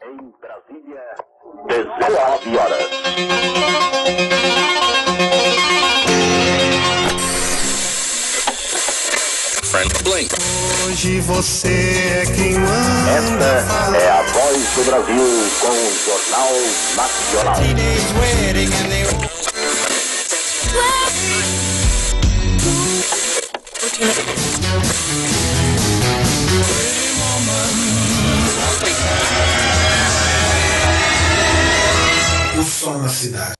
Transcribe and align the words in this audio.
Em 0.00 0.32
Brasília, 0.40 1.02
19 1.66 2.56
horas. 2.56 2.86
Hoje 10.86 11.20
você 11.20 11.68
é 11.68 12.24
quem 12.34 12.58
manda. 12.58 13.44
Esta 13.56 13.96
é 13.96 14.10
a 14.10 14.22
voz 14.22 14.74
do 14.74 14.84
Brasil 14.84 15.50
com 15.60 15.68
o 15.68 15.92
Jornal 16.04 16.52
Nacional. 16.96 17.56
Teenage 17.56 18.08
O 32.58 32.62
som 32.64 32.98
na 32.98 33.08
cidade. 33.08 33.52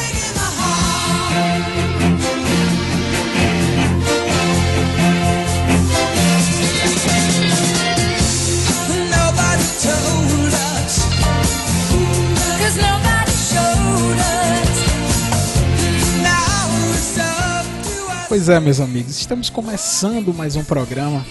Pois 18.39 18.47
é, 18.47 18.57
meus 18.57 18.79
amigos, 18.79 19.19
estamos 19.19 19.49
começando 19.49 20.33
mais 20.33 20.55
um 20.55 20.63
programa 20.63 21.25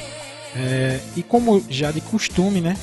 é, 0.54 1.00
e 1.16 1.22
como 1.22 1.64
já 1.70 1.91
de 1.91 2.02
costume, 2.02 2.60
né? 2.60 2.76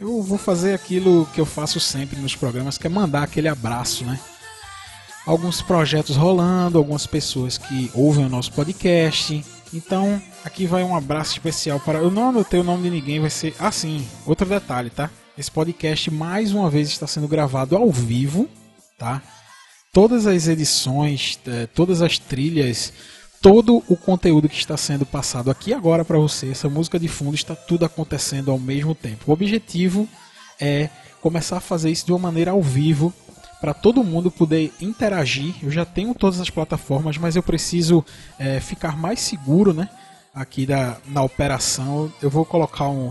Eu 0.00 0.20
vou 0.22 0.36
fazer 0.36 0.74
aquilo 0.74 1.24
que 1.32 1.40
eu 1.40 1.46
faço 1.46 1.78
sempre 1.78 2.18
nos 2.18 2.34
programas, 2.34 2.76
que 2.76 2.88
é 2.88 2.90
mandar 2.90 3.22
aquele 3.22 3.46
abraço, 3.46 4.04
né? 4.04 4.18
Alguns 5.24 5.62
projetos 5.62 6.16
rolando, 6.16 6.78
algumas 6.78 7.06
pessoas 7.06 7.58
que 7.58 7.88
ouvem 7.94 8.26
o 8.26 8.28
nosso 8.28 8.52
podcast. 8.54 9.40
Então, 9.72 10.20
aqui 10.44 10.66
vai 10.66 10.82
um 10.82 10.96
abraço 10.96 11.34
especial 11.34 11.78
para. 11.78 12.00
Eu 12.00 12.10
não 12.10 12.30
anotei 12.30 12.58
o 12.58 12.64
nome 12.64 12.82
de 12.82 12.90
ninguém, 12.90 13.20
vai 13.20 13.30
ser 13.30 13.54
assim. 13.56 14.04
Outro 14.26 14.48
detalhe, 14.48 14.90
tá? 14.90 15.08
Esse 15.38 15.48
podcast 15.48 16.10
mais 16.10 16.50
uma 16.50 16.68
vez 16.68 16.88
está 16.88 17.06
sendo 17.06 17.28
gravado 17.28 17.76
ao 17.76 17.88
vivo, 17.88 18.48
tá? 18.98 19.22
todas 19.92 20.26
as 20.26 20.46
edições, 20.46 21.38
eh, 21.46 21.66
todas 21.74 22.02
as 22.02 22.18
trilhas, 22.18 22.92
todo 23.40 23.82
o 23.88 23.96
conteúdo 23.96 24.48
que 24.48 24.56
está 24.56 24.76
sendo 24.76 25.06
passado 25.06 25.50
aqui 25.50 25.72
agora 25.72 26.04
para 26.04 26.18
você, 26.18 26.50
essa 26.50 26.68
música 26.68 26.98
de 26.98 27.08
fundo 27.08 27.34
está 27.34 27.54
tudo 27.56 27.84
acontecendo 27.84 28.50
ao 28.50 28.58
mesmo 28.58 28.94
tempo. 28.94 29.24
O 29.26 29.32
objetivo 29.32 30.06
é 30.60 30.90
começar 31.22 31.56
a 31.56 31.60
fazer 31.60 31.90
isso 31.90 32.04
de 32.06 32.12
uma 32.12 32.18
maneira 32.18 32.50
ao 32.50 32.62
vivo 32.62 33.12
para 33.60 33.72
todo 33.74 34.04
mundo 34.04 34.30
poder 34.30 34.72
interagir. 34.80 35.54
Eu 35.62 35.70
já 35.70 35.84
tenho 35.84 36.14
todas 36.14 36.40
as 36.40 36.50
plataformas, 36.50 37.16
mas 37.18 37.36
eu 37.36 37.42
preciso 37.42 38.04
eh, 38.38 38.60
ficar 38.60 38.96
mais 38.96 39.20
seguro, 39.20 39.72
né? 39.72 39.88
Aqui 40.34 40.66
da, 40.66 40.98
na 41.06 41.22
operação. 41.22 42.12
Eu 42.22 42.30
vou 42.30 42.44
colocar 42.44 42.88
um 42.88 43.10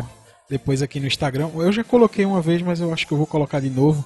depois 0.50 0.82
aqui 0.82 1.00
no 1.00 1.08
Instagram. 1.08 1.50
Eu 1.56 1.72
já 1.72 1.84
coloquei 1.84 2.26
uma 2.26 2.42
vez, 2.42 2.62
mas 2.62 2.80
eu 2.80 2.92
acho 2.94 3.06
que 3.06 3.14
eu 3.14 3.18
vou 3.18 3.28
colocar 3.28 3.60
de 3.60 3.70
novo 3.70 4.04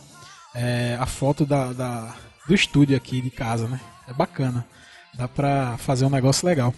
é, 0.55 0.97
a 0.99 1.05
foto 1.05 1.45
da, 1.45 1.71
da- 1.73 2.15
do 2.47 2.53
estúdio 2.53 2.95
aqui 2.97 3.21
de 3.21 3.29
casa, 3.29 3.67
né? 3.67 3.79
É 4.07 4.13
bacana. 4.13 4.65
Dá 5.15 5.27
pra 5.27 5.77
fazer 5.77 6.05
um 6.05 6.09
negócio 6.09 6.45
legal. 6.47 6.73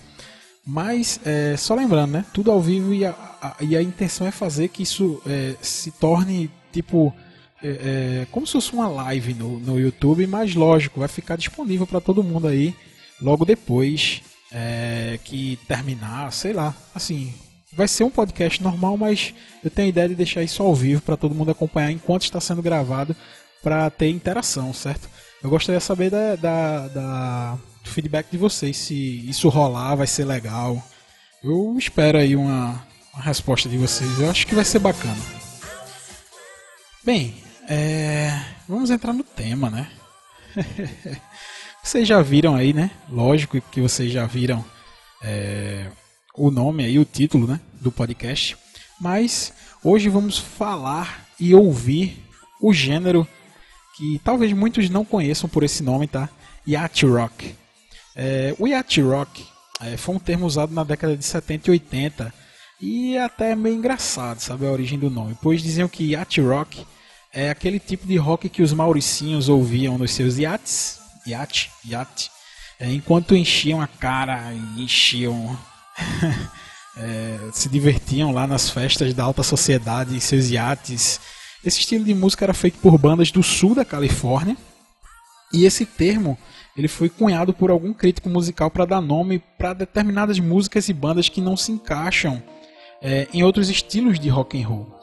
Mas, 0.66 1.20
é, 1.24 1.56
só 1.58 1.76
lembrando, 1.76 2.12
né? 2.14 2.26
Tudo 2.34 2.52
ao 2.52 2.62
vivo 2.62 2.94
e 2.94 3.06
a, 3.06 3.12
a- 3.42 3.56
e 3.62 3.76
a 3.78 3.82
intenção 3.82 4.26
é 4.26 4.32
fazer 4.32 4.70
que 4.70 4.82
isso 4.84 5.22
é, 5.26 5.56
se 5.62 5.92
torne, 5.92 6.50
tipo, 6.72 7.14
é, 7.64 8.22
é, 8.24 8.28
como 8.32 8.46
se 8.48 8.54
fosse 8.54 8.74
uma 8.74 8.88
live 8.88 9.34
no, 9.36 9.60
no 9.60 9.80
YouTube, 9.80 10.26
mas 10.28 10.56
lógico, 10.56 11.00
vai 11.00 11.08
ficar 11.08 11.36
disponível 11.36 11.86
para 11.86 12.02
todo 12.02 12.24
mundo 12.24 12.48
aí 12.48 12.74
logo 13.22 13.46
depois 13.46 14.22
é, 14.52 15.20
que 15.24 15.58
terminar, 15.68 16.32
sei 16.34 16.52
lá, 16.54 16.76
assim, 16.96 17.32
vai 17.74 17.88
ser 17.88 18.04
um 18.04 18.10
podcast 18.10 18.62
normal, 18.64 18.98
mas 18.98 19.34
eu 19.64 19.70
tenho 19.70 19.86
a 19.88 19.90
ideia 19.90 20.10
de 20.10 20.16
deixar 20.16 20.42
isso 20.44 20.64
ao 20.64 20.74
vivo 20.74 21.02
para 21.02 21.16
todo 21.18 21.36
mundo 21.36 21.52
acompanhar 21.52 21.92
enquanto 21.92 22.24
está 22.24 22.40
sendo 22.42 22.62
gravado 22.62 23.16
para 23.62 23.90
ter 23.92 24.10
interação, 24.10 24.74
certo? 24.74 25.08
Eu 25.44 25.50
gostaria 25.50 25.78
de 25.80 25.86
saber 25.86 26.10
da, 26.10 26.36
da- 26.36 26.88
da- 26.88 27.58
feedback 27.96 28.28
de 28.30 28.38
vocês, 28.38 28.76
se 28.76 28.94
isso 29.30 29.48
rolar, 29.48 29.96
vai 29.96 30.06
ser 30.06 30.26
legal. 30.26 30.86
Eu 31.42 31.78
espero 31.80 32.18
aí 32.18 32.36
uma, 32.36 32.86
uma 33.14 33.24
resposta 33.24 33.70
de 33.70 33.78
vocês, 33.78 34.20
eu 34.20 34.30
acho 34.30 34.46
que 34.46 34.54
vai 34.54 34.66
ser 34.66 34.80
bacana. 34.80 35.18
Bem, 37.06 37.36
é, 37.70 38.38
vamos 38.68 38.90
entrar 38.90 39.14
no 39.14 39.24
tema, 39.24 39.70
né? 39.70 39.90
vocês 41.82 42.06
já 42.06 42.22
viram 42.22 42.54
aí, 42.54 42.74
né? 42.74 42.92
Lógico 43.10 43.62
que 43.62 43.80
vocês 43.80 44.12
já 44.12 44.26
viram 44.26 44.64
é, 45.24 45.90
o 46.36 46.52
nome 46.52 46.84
aí, 46.84 47.00
o 47.00 47.06
título, 47.06 47.48
né? 47.48 47.62
Do 47.80 47.94
podcast. 47.94 48.58
Mas 49.00 49.54
hoje 49.82 50.10
vamos 50.10 50.38
falar 50.38 51.26
e 51.40 51.56
ouvir 51.56 52.22
o 52.62 52.74
gênero 52.74 53.26
que 53.96 54.20
talvez 54.22 54.52
muitos 54.52 54.90
não 54.90 55.06
conheçam 55.06 55.50
por 55.50 55.64
esse 55.64 55.82
nome, 55.82 56.08
tá? 56.08 56.28
Yacht 56.68 57.06
Rock. 57.06 57.56
É, 58.16 58.56
o 58.58 58.68
Yacht 58.68 59.02
Rock 59.02 59.46
é, 59.82 59.98
foi 59.98 60.16
um 60.16 60.20
termo 60.20 60.46
usado 60.46 60.74
na 60.74 60.84
década 60.84 61.18
de 61.18 61.26
70 61.26 61.70
e 61.70 61.72
80 61.72 62.34
e 62.82 63.16
é 63.16 63.24
até 63.24 63.56
meio 63.56 63.76
engraçado, 63.76 64.40
sabe, 64.40 64.66
a 64.66 64.72
origem 64.72 64.98
do 64.98 65.10
nome. 65.10 65.38
Pois 65.42 65.62
diziam 65.62 65.88
que 65.88 66.12
Yacht 66.12 66.40
Rock 66.42 66.86
é 67.34 67.50
aquele 67.50 67.80
tipo 67.80 68.08
de 68.08 68.16
rock 68.16 68.48
que 68.48 68.62
os 68.62 68.72
mauricinhos 68.72 69.50
ouviam 69.50 69.98
nos 69.98 70.12
seus 70.12 70.38
iates, 70.38 71.00
iate, 71.28 71.70
iate, 71.84 72.32
é, 72.80 72.90
enquanto 72.92 73.36
enchiam 73.36 73.82
a 73.82 73.88
cara 73.88 74.54
e 74.54 74.84
enchiam 74.84 75.58
é, 76.96 77.50
se 77.52 77.68
divertiam 77.68 78.32
lá 78.32 78.48
nas 78.48 78.70
festas 78.70 79.14
da 79.14 79.24
alta 79.24 79.44
sociedade 79.44 80.16
em 80.16 80.20
seus 80.20 80.50
iates. 80.50 81.20
Esse 81.64 81.80
estilo 81.80 82.06
de 82.06 82.14
música 82.14 82.46
era 82.46 82.54
feito 82.54 82.78
por 82.80 82.98
bandas 82.98 83.32
do 83.32 83.44
sul 83.44 83.76
da 83.76 83.84
Califórnia 83.84 84.56
e 85.52 85.66
esse 85.66 85.86
termo 85.86 86.38
ele 86.76 86.88
foi 86.88 87.10
cunhado 87.10 87.54
por 87.54 87.72
algum 87.72 87.94
crítico 87.94 88.30
musical 88.30 88.70
para 88.70 88.86
dar 88.86 89.02
nome 89.02 89.42
para 89.58 89.74
determinadas 89.74 90.40
músicas 90.40 90.90
e 90.90 90.94
bandas 90.94 91.30
que 91.30 91.40
não 91.40 91.56
se 91.56 91.72
encaixam 91.72 92.42
é, 93.02 93.28
em 93.34 93.44
outros 93.44 93.70
estilos 93.70 94.20
de 94.20 94.30
rock 94.30 94.62
and 94.62 94.68
roll. 94.68 95.00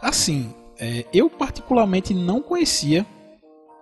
Assim, 0.00 0.54
é, 0.78 1.04
eu 1.12 1.30
particularmente 1.30 2.12
não 2.12 2.40
conhecia 2.42 3.06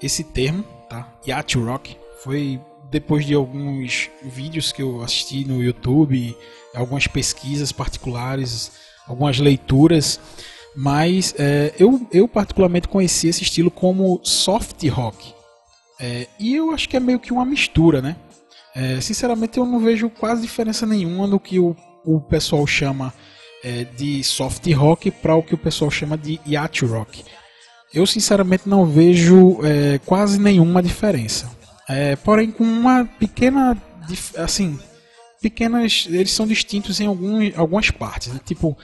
esse 0.01 0.23
termo, 0.23 0.65
tá? 0.89 1.13
Yacht 1.27 1.59
Rock. 1.59 1.97
Foi 2.23 2.61
depois 2.91 3.25
de 3.25 3.35
alguns 3.35 4.11
vídeos 4.23 4.73
que 4.73 4.83
eu 4.83 5.03
assisti 5.03 5.45
no 5.45 5.63
YouTube, 5.63 6.37
algumas 6.75 7.07
pesquisas 7.07 7.71
particulares, 7.73 8.73
algumas 9.07 9.39
leituras, 9.39 10.21
mas 10.75 11.35
é, 11.39 11.75
eu, 11.79 12.07
eu 12.13 12.27
particularmente 12.29 12.89
conheci 12.89 13.29
esse 13.29 13.43
estilo 13.43 13.71
como 13.71 14.21
soft 14.23 14.87
rock. 14.89 15.38
É, 16.01 16.27
e 16.39 16.55
eu 16.55 16.71
acho 16.73 16.89
que 16.89 16.97
é 16.97 17.01
meio 17.01 17.19
que 17.19 17.33
uma 17.33 17.45
mistura, 17.45 18.01
né? 18.01 18.17
É, 18.75 19.01
sinceramente, 19.01 19.59
eu 19.59 19.67
não 19.67 19.81
vejo 19.81 20.09
quase 20.09 20.43
diferença 20.43 20.87
nenhuma 20.87 21.27
no 21.27 21.41
que 21.41 21.59
o, 21.59 21.77
o 22.05 22.21
pessoal 22.21 22.67
chama 22.67 23.13
é, 23.65 23.85
de 23.85 24.23
soft 24.23 24.65
rock 24.73 25.11
para 25.11 25.35
o 25.35 25.43
que 25.43 25.55
o 25.55 25.59
pessoal 25.59 25.91
chama 25.91 26.17
de 26.17 26.41
yacht 26.47 26.85
rock. 26.85 27.25
Eu 27.93 28.07
sinceramente 28.07 28.69
não 28.69 28.87
vejo 28.87 29.59
é, 29.65 29.99
quase 30.05 30.39
nenhuma 30.39 30.83
diferença. 30.83 31.51
É, 31.89 32.17
porém, 32.17 32.51
com 32.51 32.63
uma 32.63 33.05
pequena, 33.19 33.77
assim, 34.37 34.79
pequenas, 35.41 36.07
eles 36.09 36.31
são 36.31 36.47
distintos 36.47 37.01
em 37.01 37.07
algum, 37.07 37.39
algumas 37.57 37.91
partes. 37.91 38.29
né? 38.29 38.41
Tipo, 38.45 38.77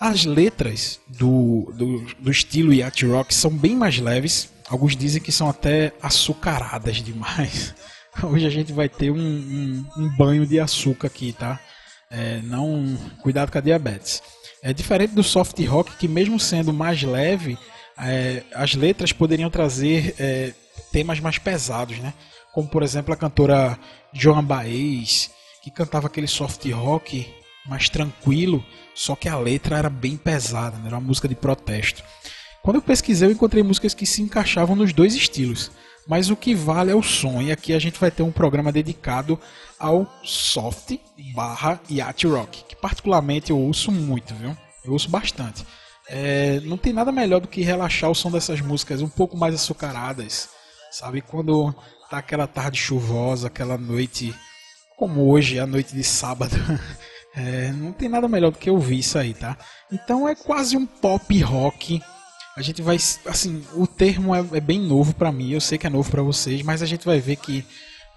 as 0.00 0.24
letras 0.24 1.00
do, 1.08 1.72
do, 1.74 2.06
do 2.18 2.30
estilo 2.30 2.72
yacht 2.72 3.04
rock 3.06 3.34
são 3.34 3.50
bem 3.50 3.74
mais 3.74 3.98
leves. 3.98 4.50
Alguns 4.68 4.96
dizem 4.96 5.22
que 5.22 5.32
são 5.32 5.48
até 5.48 5.92
açucaradas 6.02 6.96
demais. 6.96 7.74
Hoje 8.22 8.46
a 8.46 8.50
gente 8.50 8.72
vai 8.72 8.88
ter 8.88 9.10
um, 9.10 9.18
um, 9.18 9.86
um 9.96 10.16
banho 10.16 10.46
de 10.46 10.58
açúcar 10.58 11.06
aqui, 11.06 11.32
tá? 11.32 11.60
É, 12.10 12.40
não 12.42 12.96
cuidado 13.22 13.50
com 13.50 13.58
a 13.58 13.60
diabetes. 13.60 14.22
É 14.62 14.72
diferente 14.72 15.14
do 15.14 15.22
soft 15.22 15.58
rock 15.66 15.96
que 15.96 16.08
mesmo 16.08 16.38
sendo 16.40 16.72
mais 16.72 17.02
leve, 17.02 17.58
é, 17.98 18.42
as 18.54 18.74
letras 18.74 19.12
poderiam 19.12 19.50
trazer 19.50 20.14
é, 20.18 20.52
temas 20.92 21.20
mais 21.20 21.38
pesados, 21.38 21.98
né? 21.98 22.12
Como 22.52 22.68
por 22.68 22.82
exemplo 22.82 23.12
a 23.12 23.16
cantora 23.16 23.78
Joan 24.12 24.44
Baez, 24.44 25.30
que 25.62 25.70
cantava 25.70 26.06
aquele 26.06 26.26
soft 26.26 26.64
rock 26.70 27.26
mais 27.68 27.88
tranquilo, 27.88 28.64
só 28.94 29.14
que 29.14 29.28
a 29.28 29.38
letra 29.38 29.78
era 29.78 29.90
bem 29.90 30.16
pesada, 30.16 30.76
né? 30.78 30.86
era 30.86 30.96
uma 30.96 31.06
música 31.06 31.28
de 31.28 31.34
protesto. 31.34 32.02
Quando 32.62 32.76
eu 32.76 32.82
pesquisei, 32.82 33.28
eu 33.28 33.32
encontrei 33.32 33.62
músicas 33.62 33.94
que 33.94 34.06
se 34.06 34.22
encaixavam 34.22 34.74
nos 34.74 34.92
dois 34.92 35.14
estilos. 35.14 35.70
Mas 36.08 36.30
o 36.30 36.36
que 36.36 36.54
vale 36.54 36.90
é 36.90 36.94
o 36.94 37.02
som. 37.02 37.42
E 37.42 37.50
aqui 37.50 37.72
a 37.72 37.78
gente 37.78 37.98
vai 37.98 38.10
ter 38.10 38.22
um 38.22 38.30
programa 38.30 38.72
dedicado 38.72 39.38
ao 39.78 40.06
soft 40.22 40.98
barra 41.34 41.80
yacht 41.90 42.26
rock, 42.26 42.64
que 42.64 42.76
particularmente 42.76 43.50
eu 43.50 43.58
ouço 43.58 43.90
muito, 43.90 44.34
viu? 44.34 44.56
Eu 44.84 44.92
ouço 44.92 45.10
bastante. 45.10 45.64
É, 46.08 46.60
não 46.60 46.76
tem 46.76 46.92
nada 46.92 47.10
melhor 47.10 47.40
do 47.40 47.48
que 47.48 47.62
relaxar 47.62 48.10
o 48.10 48.14
som 48.14 48.30
dessas 48.30 48.60
músicas 48.60 49.02
um 49.02 49.08
pouco 49.08 49.36
mais 49.36 49.54
açucaradas, 49.54 50.48
sabe? 50.92 51.20
Quando 51.20 51.74
tá 52.08 52.18
aquela 52.18 52.46
tarde 52.46 52.78
chuvosa, 52.78 53.48
aquela 53.48 53.76
noite 53.76 54.32
como 54.96 55.28
hoje, 55.28 55.58
a 55.58 55.66
noite 55.66 55.94
de 55.94 56.04
sábado. 56.04 56.56
É, 57.36 57.70
não 57.72 57.92
tem 57.92 58.08
nada 58.08 58.26
melhor 58.26 58.50
do 58.50 58.58
que 58.58 58.70
ouvir 58.70 59.00
isso 59.00 59.18
aí, 59.18 59.34
tá? 59.34 59.58
Então 59.92 60.26
é 60.26 60.34
quase 60.34 60.76
um 60.76 60.86
pop 60.86 61.38
rock. 61.42 62.02
A 62.56 62.62
gente 62.62 62.80
vai, 62.80 62.96
assim, 63.26 63.62
o 63.74 63.86
termo 63.86 64.34
é, 64.34 64.42
é 64.54 64.60
bem 64.60 64.80
novo 64.80 65.14
pra 65.14 65.30
mim, 65.30 65.50
eu 65.50 65.60
sei 65.60 65.76
que 65.76 65.86
é 65.86 65.90
novo 65.90 66.10
pra 66.10 66.22
vocês, 66.22 66.62
mas 66.62 66.80
a 66.80 66.86
gente 66.86 67.04
vai 67.04 67.20
ver 67.20 67.36
que 67.36 67.62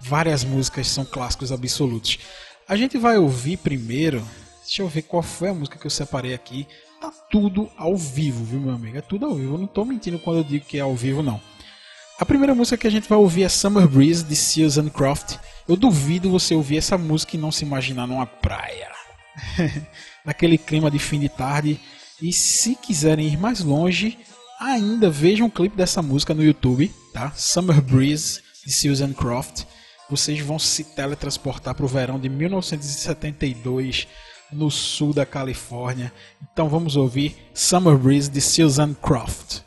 várias 0.00 0.42
músicas 0.42 0.88
são 0.88 1.04
clássicos 1.04 1.52
absolutos. 1.52 2.18
A 2.66 2.74
gente 2.76 2.96
vai 2.96 3.18
ouvir 3.18 3.58
primeiro, 3.58 4.26
deixa 4.64 4.80
eu 4.80 4.88
ver 4.88 5.02
qual 5.02 5.22
foi 5.22 5.50
a 5.50 5.54
música 5.54 5.78
que 5.78 5.86
eu 5.86 5.90
separei 5.90 6.32
aqui. 6.32 6.66
Tá 6.98 7.12
tudo 7.30 7.70
ao 7.76 7.96
vivo, 7.96 8.42
viu, 8.44 8.60
meu 8.60 8.74
amigo? 8.74 8.96
É 8.96 9.02
tudo 9.02 9.26
ao 9.26 9.34
vivo. 9.34 9.54
Eu 9.54 9.58
não 9.58 9.66
tô 9.66 9.84
mentindo 9.84 10.18
quando 10.18 10.38
eu 10.38 10.44
digo 10.44 10.64
que 10.64 10.78
é 10.78 10.80
ao 10.80 10.94
vivo, 10.94 11.22
não. 11.22 11.40
A 12.18 12.24
primeira 12.24 12.54
música 12.54 12.76
que 12.76 12.86
a 12.86 12.90
gente 12.90 13.08
vai 13.08 13.18
ouvir 13.18 13.42
é 13.42 13.48
Summer 13.48 13.88
Breeze 13.88 14.24
de 14.24 14.36
Seals 14.36 14.78
and 14.78 14.90
Croft. 14.90 15.38
Eu 15.68 15.76
duvido 15.76 16.30
você 16.30 16.54
ouvir 16.54 16.78
essa 16.78 16.96
música 16.96 17.36
e 17.36 17.40
não 17.40 17.50
se 17.50 17.64
imaginar 17.64 18.06
numa 18.06 18.26
praia. 18.26 18.99
Naquele 20.24 20.58
clima 20.58 20.90
de 20.90 20.98
fim 20.98 21.18
de 21.20 21.28
tarde. 21.28 21.80
E 22.20 22.32
se 22.32 22.74
quiserem 22.74 23.26
ir 23.26 23.38
mais 23.38 23.60
longe, 23.60 24.18
ainda 24.60 25.08
vejam 25.10 25.46
o 25.46 25.50
clipe 25.50 25.76
dessa 25.76 26.02
música 26.02 26.34
no 26.34 26.44
YouTube, 26.44 26.92
tá? 27.12 27.32
Summer 27.34 27.80
Breeze 27.80 28.42
de 28.64 28.72
Seals 28.72 29.00
and 29.00 29.14
Croft. 29.14 29.64
Vocês 30.10 30.40
vão 30.40 30.58
se 30.58 30.84
teletransportar 30.84 31.74
para 31.74 31.84
o 31.84 31.88
verão 31.88 32.18
de 32.18 32.28
1972 32.28 34.06
no 34.52 34.70
sul 34.70 35.14
da 35.14 35.24
Califórnia. 35.24 36.12
Então 36.52 36.68
vamos 36.68 36.96
ouvir 36.96 37.36
Summer 37.54 37.96
Breeze 37.96 38.30
de 38.30 38.40
Seals 38.40 38.78
and 38.78 38.94
Croft. 38.94 39.62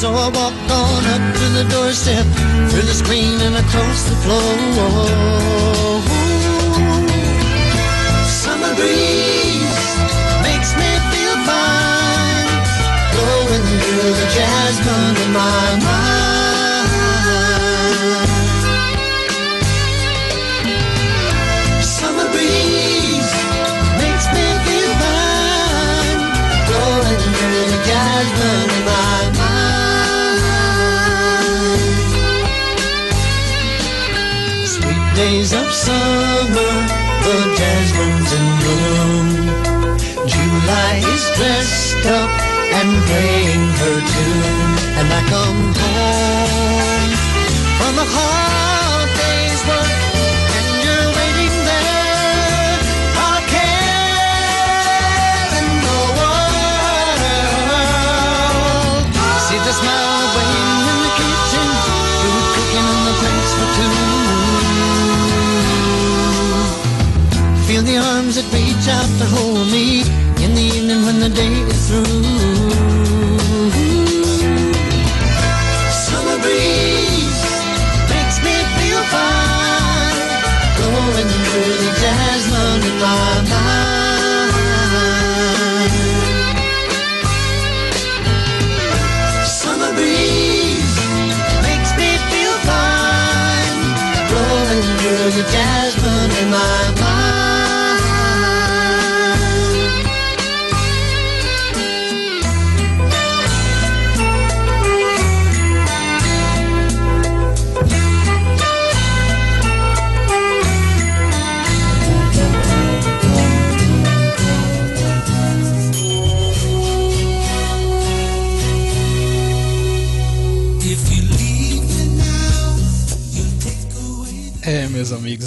So 0.00 0.08
I 0.08 0.28
walked 0.28 0.70
on 0.70 1.04
up 1.14 1.36
to 1.36 1.46
the 1.58 1.64
doorstep, 1.68 2.24
through 2.70 2.86
the 2.90 2.94
screen 2.94 3.38
and 3.42 3.56
across 3.56 4.04
the 4.08 4.16
floor. 4.22 5.69
Days 35.20 35.52
of 35.52 35.70
summer, 35.70 36.74
the 37.24 37.36
jasmine's 37.58 38.32
in 38.38 38.46
bloom. 38.60 39.28
July 40.32 40.94
is 41.14 41.24
dressed 41.36 42.06
up 42.20 42.32
and 42.78 42.90
playing 43.08 43.64
her 43.80 43.98
tune, 44.12 44.72
and 44.98 45.08
I 45.18 45.22
come 45.34 45.62
home 45.82 47.12
from 47.78 47.94
a 48.04 48.06
hard 48.16 49.08
day's 49.20 49.62
work, 49.68 50.09
out 69.00 69.18
to 69.18 69.24
hold 69.24 69.66
me 69.72 70.00
in 70.44 70.54
the 70.54 70.66
evening 70.76 71.02
when 71.06 71.20
the 71.20 71.30
day 71.30 71.52
is 71.72 71.88
through. 71.88 72.49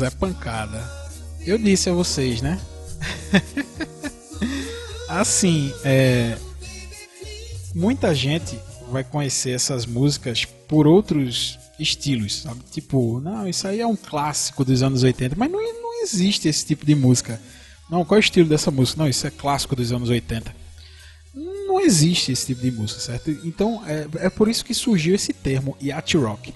É 0.05 0.09
pancada. 0.09 0.81
Eu 1.45 1.57
disse 1.57 1.89
a 1.89 1.93
vocês, 1.93 2.41
né? 2.41 2.59
assim, 5.09 5.73
é. 5.83 6.37
Muita 7.75 8.13
gente 8.13 8.59
vai 8.91 9.03
conhecer 9.03 9.51
essas 9.51 9.85
músicas 9.85 10.45
por 10.45 10.85
outros 10.85 11.57
estilos, 11.79 12.41
sabe? 12.41 12.61
Tipo, 12.71 13.19
não, 13.19 13.47
isso 13.47 13.67
aí 13.67 13.79
é 13.81 13.87
um 13.87 13.95
clássico 13.95 14.63
dos 14.63 14.83
anos 14.83 15.03
80, 15.03 15.35
mas 15.35 15.51
não, 15.51 15.59
não 15.59 16.03
existe 16.03 16.47
esse 16.47 16.65
tipo 16.65 16.85
de 16.85 16.93
música. 16.93 17.41
Não, 17.89 18.05
qual 18.05 18.17
é 18.17 18.19
o 18.19 18.23
estilo 18.23 18.47
dessa 18.47 18.71
música? 18.71 19.01
Não, 19.01 19.09
isso 19.09 19.25
é 19.25 19.31
clássico 19.31 19.75
dos 19.75 19.91
anos 19.91 20.09
80. 20.09 20.55
Não 21.33 21.79
existe 21.79 22.31
esse 22.31 22.45
tipo 22.45 22.61
de 22.61 22.71
música, 22.71 22.99
certo? 22.99 23.31
Então 23.43 23.83
é, 23.87 24.07
é 24.25 24.29
por 24.29 24.47
isso 24.47 24.63
que 24.63 24.73
surgiu 24.73 25.15
esse 25.15 25.33
termo, 25.33 25.75
yacht 25.81 26.15
rock. 26.17 26.53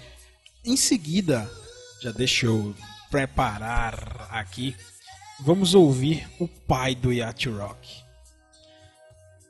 Em 0.63 0.77
seguida, 0.77 1.49
já 2.01 2.11
deixa 2.11 2.45
eu 2.45 2.75
preparar 3.09 4.27
aqui, 4.31 4.75
vamos 5.39 5.73
ouvir 5.73 6.27
o 6.39 6.47
pai 6.47 6.95
do 6.95 7.11
yacht 7.11 7.49
rock. 7.49 8.03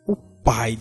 O 0.06 0.16
pai. 0.16 0.78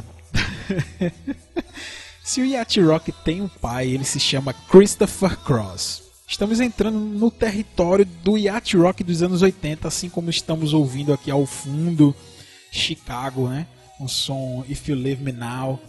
Se 2.22 2.40
o 2.40 2.44
yacht 2.44 2.80
rock 2.80 3.12
tem 3.12 3.40
um 3.40 3.48
pai, 3.48 3.86
ele 3.88 4.04
se 4.04 4.18
chama 4.18 4.52
Christopher 4.52 5.36
Cross. 5.38 6.02
Estamos 6.26 6.58
entrando 6.58 6.98
no 6.98 7.30
território 7.30 8.04
do 8.04 8.36
yacht 8.36 8.76
rock 8.76 9.04
dos 9.04 9.22
anos 9.22 9.42
80, 9.42 9.86
assim 9.86 10.08
como 10.08 10.28
estamos 10.28 10.74
ouvindo 10.74 11.12
aqui 11.12 11.30
ao 11.30 11.46
fundo 11.46 12.12
Chicago, 12.72 13.48
né? 13.48 13.64
Um 14.00 14.08
som 14.08 14.64
If 14.68 14.88
You 14.88 14.96
Leave 14.96 15.22
Me 15.22 15.30
Now. 15.30 15.80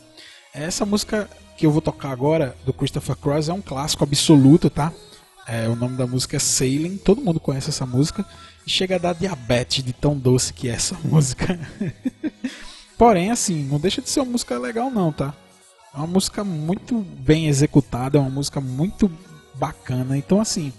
Essa 0.53 0.85
música 0.85 1.27
que 1.57 1.65
eu 1.65 1.71
vou 1.71 1.81
tocar 1.81 2.11
agora 2.11 2.55
do 2.63 2.71
Christopher 2.71 3.15
Cross 3.15 3.49
é 3.49 3.53
um 3.53 3.61
clássico 3.61 4.03
absoluto, 4.03 4.69
tá? 4.69 4.93
É, 5.47 5.69
o 5.69 5.75
nome 5.75 5.95
da 5.95 6.05
música 6.05 6.35
é 6.35 6.39
Sailing, 6.39 6.97
todo 6.97 7.21
mundo 7.21 7.39
conhece 7.39 7.69
essa 7.69 7.85
música 7.85 8.25
e 8.65 8.69
chega 8.69 8.95
a 8.95 8.99
dar 8.99 9.13
diabetes 9.13 9.81
de 9.83 9.93
tão 9.93 10.17
doce 10.17 10.51
que 10.51 10.67
é 10.67 10.73
essa 10.73 10.97
música. 11.05 11.57
Porém, 12.97 13.31
assim, 13.31 13.63
não 13.63 13.79
deixa 13.79 14.01
de 14.01 14.09
ser 14.09 14.19
uma 14.19 14.31
música 14.31 14.57
legal 14.59 14.91
não, 14.91 15.11
tá? 15.11 15.33
É 15.93 15.97
uma 15.97 16.07
música 16.07 16.43
muito 16.43 16.99
bem 16.99 17.47
executada, 17.47 18.17
é 18.17 18.21
uma 18.21 18.29
música 18.29 18.59
muito 18.59 19.09
bacana. 19.55 20.17
Então, 20.17 20.41
assim, 20.41 20.73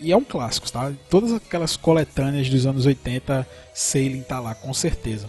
e 0.00 0.10
é 0.10 0.16
um 0.16 0.24
clássico, 0.24 0.70
tá? 0.70 0.92
Todas 1.10 1.32
aquelas 1.32 1.76
coletâneas 1.76 2.48
dos 2.48 2.66
anos 2.66 2.86
80, 2.86 3.46
Sailing 3.74 4.22
tá 4.22 4.40
lá, 4.40 4.54
com 4.54 4.72
certeza. 4.72 5.28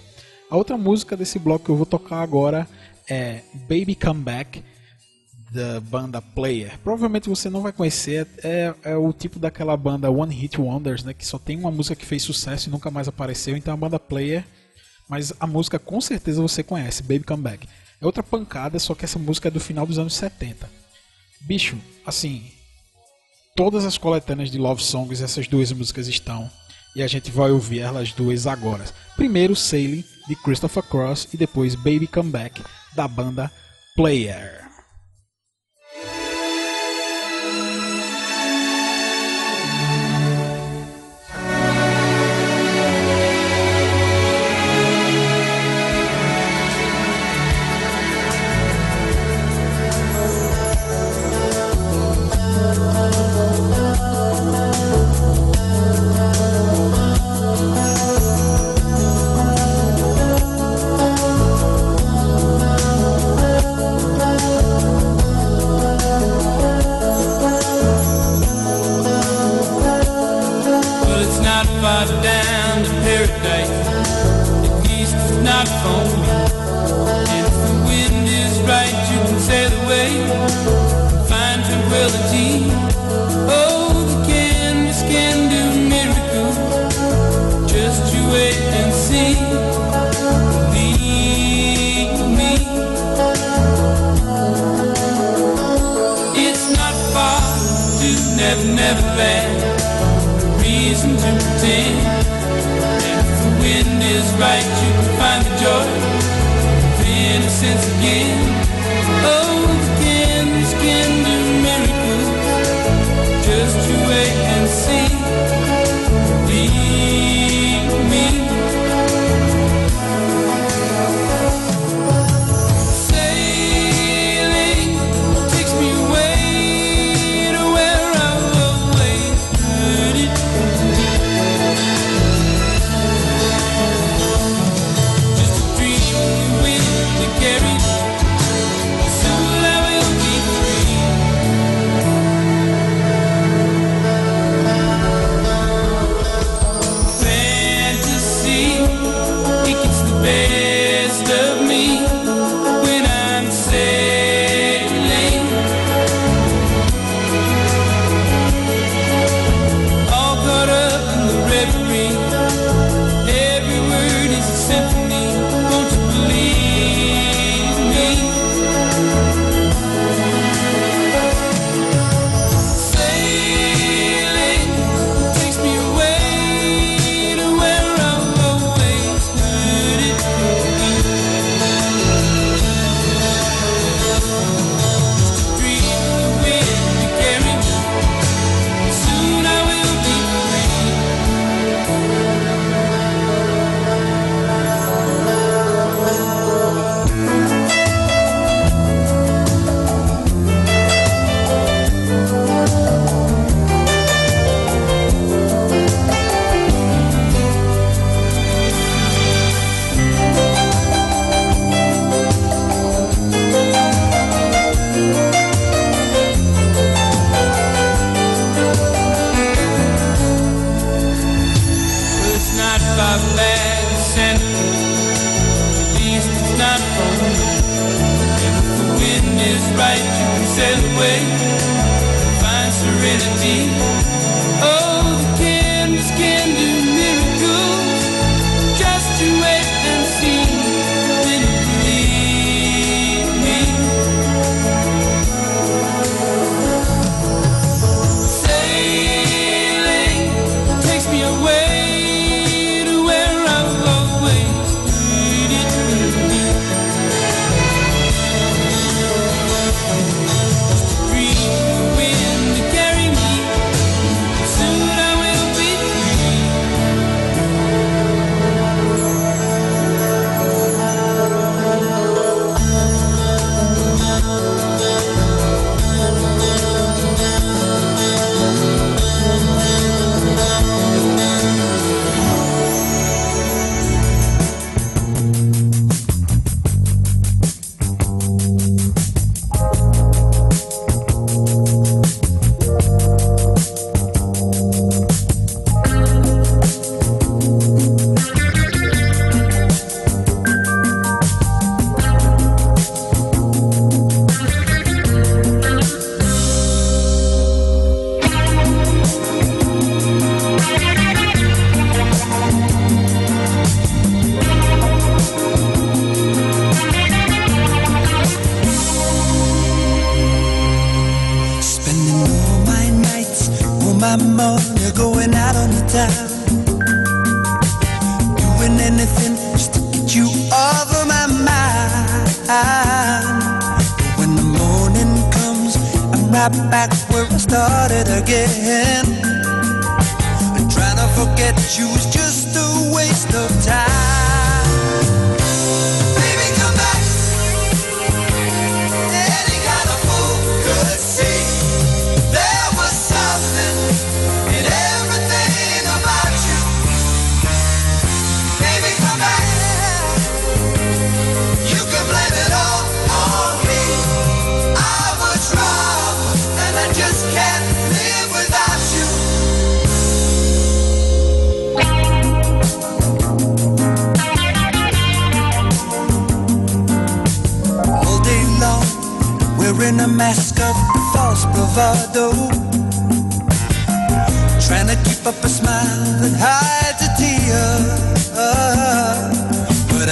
A 0.50 0.56
outra 0.56 0.78
música 0.78 1.18
desse 1.18 1.38
bloco 1.38 1.66
que 1.66 1.72
eu 1.72 1.76
vou 1.76 1.86
tocar 1.86 2.22
agora 2.22 2.68
é 3.10 3.42
Baby 3.68 3.96
Come 3.96 4.22
Back, 4.22 4.64
da 5.54 5.80
banda 5.80 6.20
Player. 6.20 6.80
Provavelmente 6.80 7.30
você 7.30 7.48
não 7.50 7.62
vai 7.62 7.72
conhecer, 7.72 8.28
é, 8.44 8.74
é 8.84 8.98
o 8.98 9.14
tipo 9.14 9.38
daquela 9.38 9.78
banda 9.78 10.10
One 10.10 10.34
Hit 10.34 10.60
Wonders, 10.60 11.04
né? 11.04 11.14
Que 11.14 11.26
só 11.26 11.38
tem 11.38 11.58
uma 11.58 11.70
música 11.70 11.96
que 11.96 12.06
fez 12.06 12.24
sucesso 12.24 12.68
e 12.68 12.72
nunca 12.72 12.90
mais 12.90 13.08
apareceu. 13.08 13.56
Então 13.56 13.74
a 13.74 13.78
banda 13.78 14.00
Player, 14.00 14.44
mas 15.08 15.32
a 15.40 15.46
música 15.46 15.78
com 15.78 16.02
certeza 16.02 16.42
você 16.42 16.64
conhece, 16.64 17.04
Baby 17.04 17.24
Come 17.24 17.44
Back. 17.44 17.68
É 18.02 18.06
outra 18.06 18.24
pancada, 18.24 18.80
só 18.80 18.96
que 18.96 19.06
essa 19.06 19.20
música 19.20 19.48
é 19.48 19.52
do 19.52 19.60
final 19.60 19.86
dos 19.86 20.00
anos 20.00 20.16
70. 20.16 20.68
Bicho, 21.42 21.78
assim, 22.06 22.46
todas 23.56 23.86
as 23.86 23.98
coletâneas 23.98 24.50
de 24.50 24.58
Love 24.58 24.82
Songs, 24.82 25.22
essas 25.22 25.48
duas 25.48 25.72
músicas 25.72 26.08
estão. 26.08 26.50
E 26.96 27.04
a 27.04 27.08
gente 27.08 27.32
vai 27.32 27.52
ouvir 27.52 27.80
elas 27.80 28.12
duas 28.12 28.48
agora. 28.48 28.86
Primeiro 29.16 29.56
Sailing, 29.56 30.04
de 30.28 30.36
Christopher 30.36 30.84
Cross, 30.84 31.30
e 31.34 31.38
depois 31.38 31.76
Baby 31.76 32.08
Come 32.08 32.32
Back, 32.32 32.62
da 32.96 33.08
banda 33.08 33.52
Player. 33.96 34.63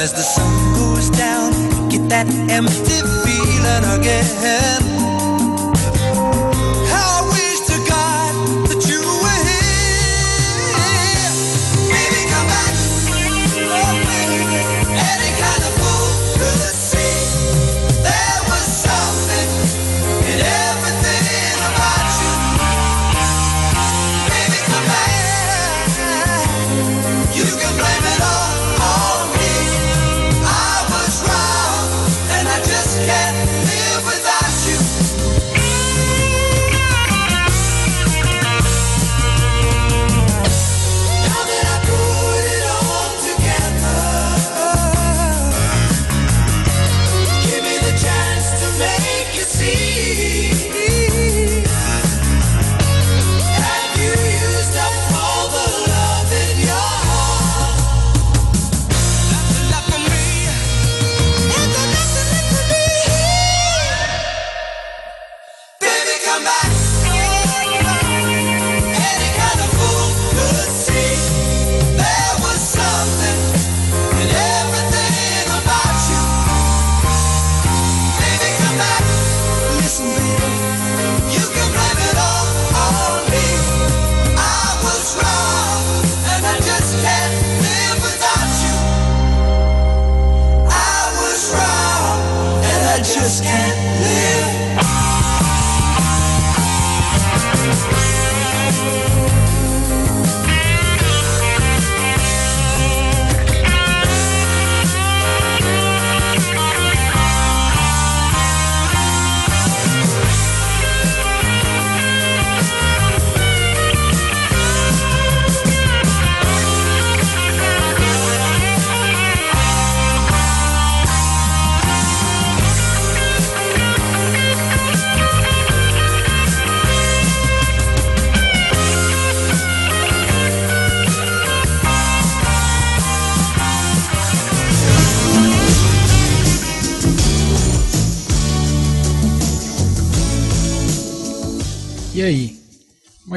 As 0.02 0.14
the 0.14 0.24
sun 0.24 0.74
goes 0.74 1.12
down, 1.12 1.52
get 1.90 2.10
that 2.10 2.28
empty 2.50 3.02
feeling 3.24 4.00
again. 4.00 4.91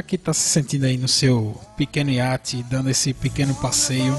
Que 0.05 0.17
tá 0.17 0.33
se 0.33 0.47
sentindo 0.47 0.85
aí 0.85 0.97
no 0.97 1.07
seu 1.07 1.59
pequeno 1.75 2.11
iate, 2.11 2.63
dando 2.63 2.89
esse 2.89 3.13
pequeno 3.13 3.53
passeio? 3.55 4.17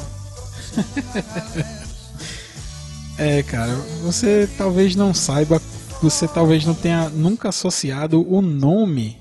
é, 3.18 3.42
cara, 3.42 3.75
você 4.03 4.49
talvez 4.59 4.94
não 4.94 5.14
saiba, 5.14 5.61
você 6.03 6.29
talvez 6.29 6.64
não 6.64 6.75
tenha 6.75 7.09
nunca 7.09 7.49
associado 7.49 8.20
o 8.31 8.42
nome 8.42 9.18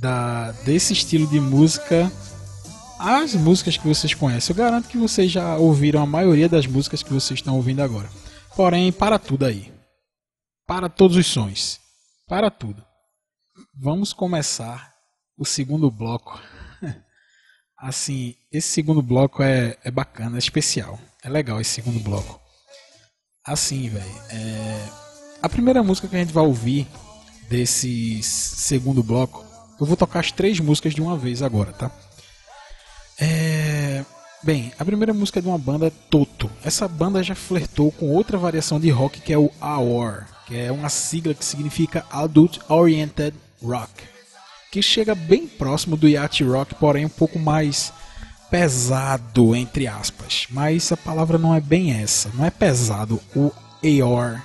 da 0.00 0.52
desse 0.64 0.92
estilo 0.92 1.26
de 1.26 1.40
música 1.40 2.12
às 2.98 3.34
músicas 3.34 3.76
que 3.76 3.86
vocês 3.86 4.14
conhecem. 4.14 4.54
Eu 4.54 4.58
garanto 4.58 4.88
que 4.88 4.98
vocês 4.98 5.30
já 5.30 5.56
ouviram 5.56 6.02
a 6.02 6.06
maioria 6.06 6.48
das 6.48 6.66
músicas 6.66 7.02
que 7.02 7.12
vocês 7.12 7.40
estão 7.40 7.56
ouvindo 7.56 7.80
agora. 7.80 8.08
Porém, 8.54 8.92
para 8.92 9.18
tudo 9.18 9.44
aí. 9.44 9.72
Para 10.66 10.88
todos 10.88 11.16
os 11.16 11.26
sons. 11.26 11.78
Para 12.26 12.50
tudo. 12.50 12.82
Vamos 13.74 14.12
começar 14.12 14.95
o 15.36 15.44
segundo 15.44 15.90
bloco. 15.90 16.40
Assim, 17.78 18.34
esse 18.50 18.68
segundo 18.68 19.02
bloco 19.02 19.42
é, 19.42 19.76
é 19.84 19.90
bacana, 19.90 20.36
é 20.36 20.38
especial. 20.38 20.98
É 21.22 21.28
legal 21.28 21.60
esse 21.60 21.70
segundo 21.70 22.00
bloco. 22.00 22.40
Assim, 23.44 23.88
velho. 23.88 24.22
é, 24.30 24.88
A 25.42 25.48
primeira 25.48 25.82
música 25.82 26.08
que 26.08 26.16
a 26.16 26.18
gente 26.18 26.32
vai 26.32 26.44
ouvir 26.44 26.86
desse 27.48 28.22
segundo 28.22 29.02
bloco, 29.02 29.44
eu 29.78 29.86
vou 29.86 29.96
tocar 29.96 30.20
as 30.20 30.32
três 30.32 30.58
músicas 30.58 30.94
de 30.94 31.00
uma 31.02 31.16
vez 31.16 31.42
agora, 31.42 31.72
tá? 31.72 31.90
É... 33.18 34.04
Bem, 34.42 34.72
a 34.78 34.84
primeira 34.84 35.12
música 35.14 35.38
é 35.38 35.42
de 35.42 35.48
uma 35.48 35.58
banda 35.58 35.90
Toto. 36.10 36.50
Essa 36.62 36.86
banda 36.86 37.22
já 37.22 37.34
flertou 37.34 37.90
com 37.92 38.10
outra 38.10 38.38
variação 38.38 38.78
de 38.78 38.90
rock 38.90 39.20
que 39.20 39.32
é 39.32 39.38
o 39.38 39.50
AOR, 39.60 40.24
que 40.46 40.56
é 40.56 40.70
uma 40.70 40.88
sigla 40.88 41.34
que 41.34 41.44
significa 41.44 42.06
Adult 42.10 42.58
Oriented 42.68 43.34
Rock, 43.62 44.04
que 44.76 44.82
chega 44.82 45.14
bem 45.14 45.46
próximo 45.46 45.96
do 45.96 46.06
yacht 46.06 46.44
rock, 46.44 46.74
porém 46.74 47.06
um 47.06 47.08
pouco 47.08 47.38
mais 47.38 47.94
pesado 48.50 49.56
entre 49.56 49.86
aspas. 49.86 50.46
Mas 50.50 50.92
a 50.92 50.98
palavra 50.98 51.38
não 51.38 51.54
é 51.54 51.60
bem 51.62 51.92
essa, 51.92 52.30
não 52.34 52.44
é 52.44 52.50
pesado 52.50 53.18
o 53.34 53.50
AOR. 53.82 54.38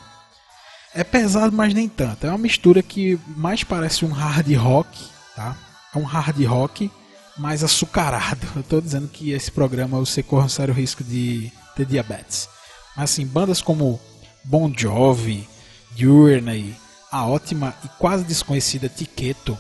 É 0.96 1.04
pesado, 1.04 1.54
mas 1.54 1.74
nem 1.74 1.90
tanto. 1.90 2.26
É 2.26 2.30
uma 2.30 2.38
mistura 2.38 2.82
que 2.82 3.20
mais 3.36 3.62
parece 3.62 4.06
um 4.06 4.12
hard 4.12 4.56
rock, 4.56 5.04
tá? 5.36 5.58
É 5.94 5.98
um 5.98 6.04
hard 6.04 6.42
rock 6.46 6.90
mais 7.38 7.62
açucarado. 7.62 8.48
Eu 8.56 8.64
tô 8.64 8.80
dizendo 8.80 9.10
que 9.10 9.32
esse 9.32 9.52
programa 9.52 10.00
você 10.00 10.24
corre 10.24 10.46
um 10.46 10.50
sério 10.50 10.74
risco 10.74 11.04
de 11.04 11.52
ter 11.76 11.86
diabetes. 11.86 12.48
Mas 12.96 13.12
assim, 13.12 13.26
bandas 13.26 13.62
como 13.62 14.00
Bon 14.46 14.72
Jovi, 14.74 15.46
Journey, 15.94 16.74
a 17.12 17.26
ótima 17.26 17.76
e 17.84 17.90
quase 18.00 18.24
desconhecida 18.24 18.88
Tiqueto, 18.88 19.60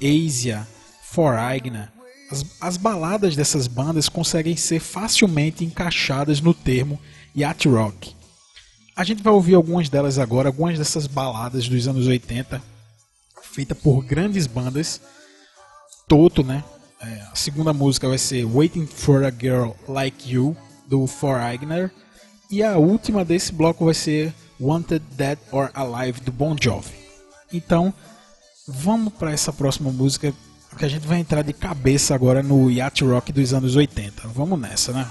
Asia, 0.00 0.66
Foreigner. 1.02 1.90
As, 2.30 2.44
as 2.60 2.76
baladas 2.76 3.34
dessas 3.34 3.66
bandas 3.66 4.08
conseguem 4.08 4.56
ser 4.56 4.80
facilmente 4.80 5.64
encaixadas 5.64 6.40
no 6.40 6.52
termo 6.52 7.00
yacht 7.34 7.68
rock. 7.68 8.14
A 8.94 9.04
gente 9.04 9.22
vai 9.22 9.32
ouvir 9.32 9.54
algumas 9.54 9.88
delas 9.88 10.18
agora, 10.18 10.48
algumas 10.48 10.76
dessas 10.76 11.06
baladas 11.06 11.68
dos 11.68 11.86
anos 11.86 12.06
80, 12.06 12.60
feitas 13.42 13.78
por 13.78 14.04
grandes 14.04 14.46
bandas. 14.46 15.00
Toto, 16.06 16.42
né? 16.42 16.64
É, 17.00 17.22
a 17.30 17.36
segunda 17.36 17.72
música 17.72 18.08
vai 18.08 18.18
ser 18.18 18.44
Waiting 18.44 18.86
for 18.86 19.24
a 19.24 19.30
Girl 19.30 19.70
Like 19.86 20.28
You, 20.28 20.56
do 20.88 21.06
Foreigner. 21.06 21.92
E 22.50 22.62
a 22.62 22.76
última 22.76 23.24
desse 23.24 23.52
bloco 23.52 23.84
vai 23.84 23.94
ser 23.94 24.34
Wanted 24.58 25.04
Dead 25.12 25.38
or 25.52 25.70
Alive, 25.74 26.20
do 26.22 26.32
Bon 26.32 26.56
Jovi. 26.60 26.94
Então, 27.52 27.94
vamos 28.68 29.12
para 29.14 29.32
essa 29.32 29.52
próxima 29.52 29.90
música, 29.90 30.32
que 30.76 30.84
a 30.84 30.88
gente 30.88 31.06
vai 31.06 31.18
entrar 31.18 31.42
de 31.42 31.52
cabeça 31.52 32.14
agora 32.14 32.42
no 32.42 32.70
yacht 32.70 33.02
rock 33.02 33.32
dos 33.32 33.52
anos 33.52 33.74
80. 33.74 34.28
Vamos 34.28 34.60
nessa, 34.60 34.92
né? 34.92 35.10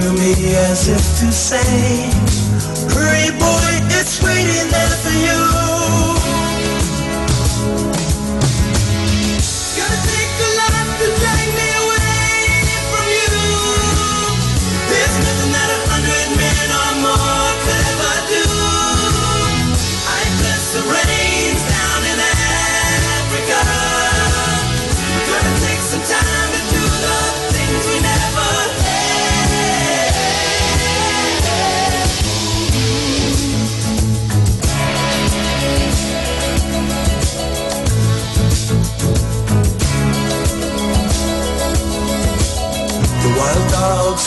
to 0.00 0.12
me 0.14 0.56
as 0.56 0.88
if 0.88 1.04
to 1.20 1.30
say, 1.30 2.10
Hurry, 2.90 3.30
boy, 3.38 3.93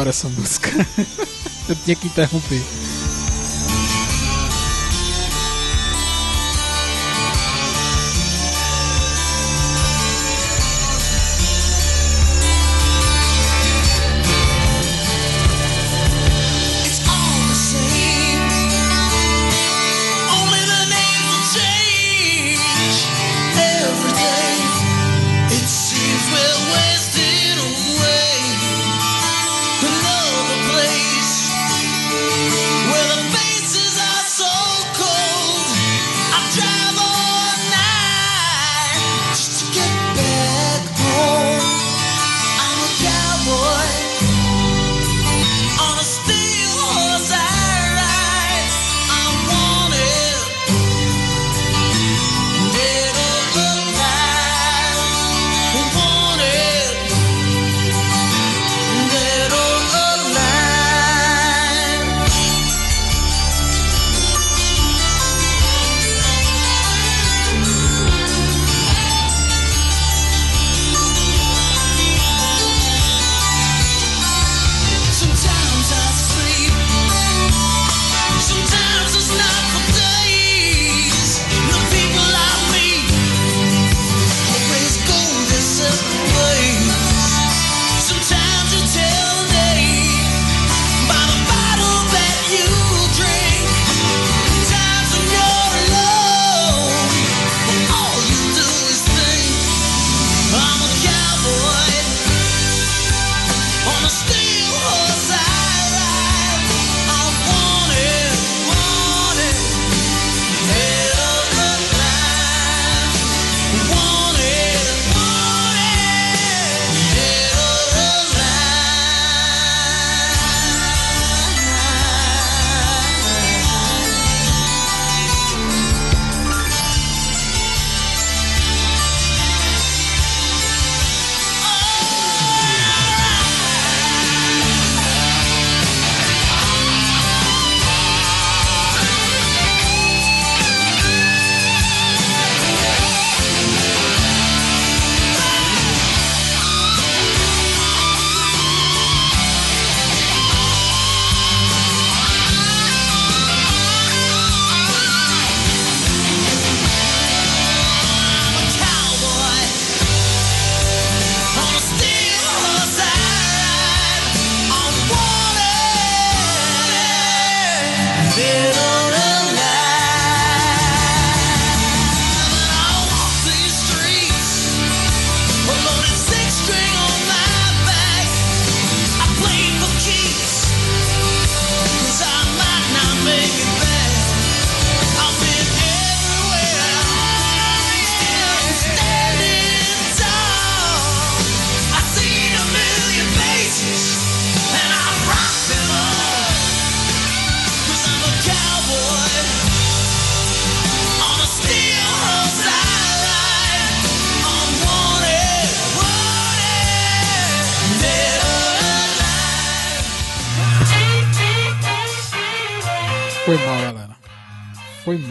Adoro 0.00 0.10
essa 0.10 0.28
música. 0.28 0.70
Eu 1.68 1.76
tinha 1.76 1.94
que 1.94 2.06
interromper. 2.06 2.62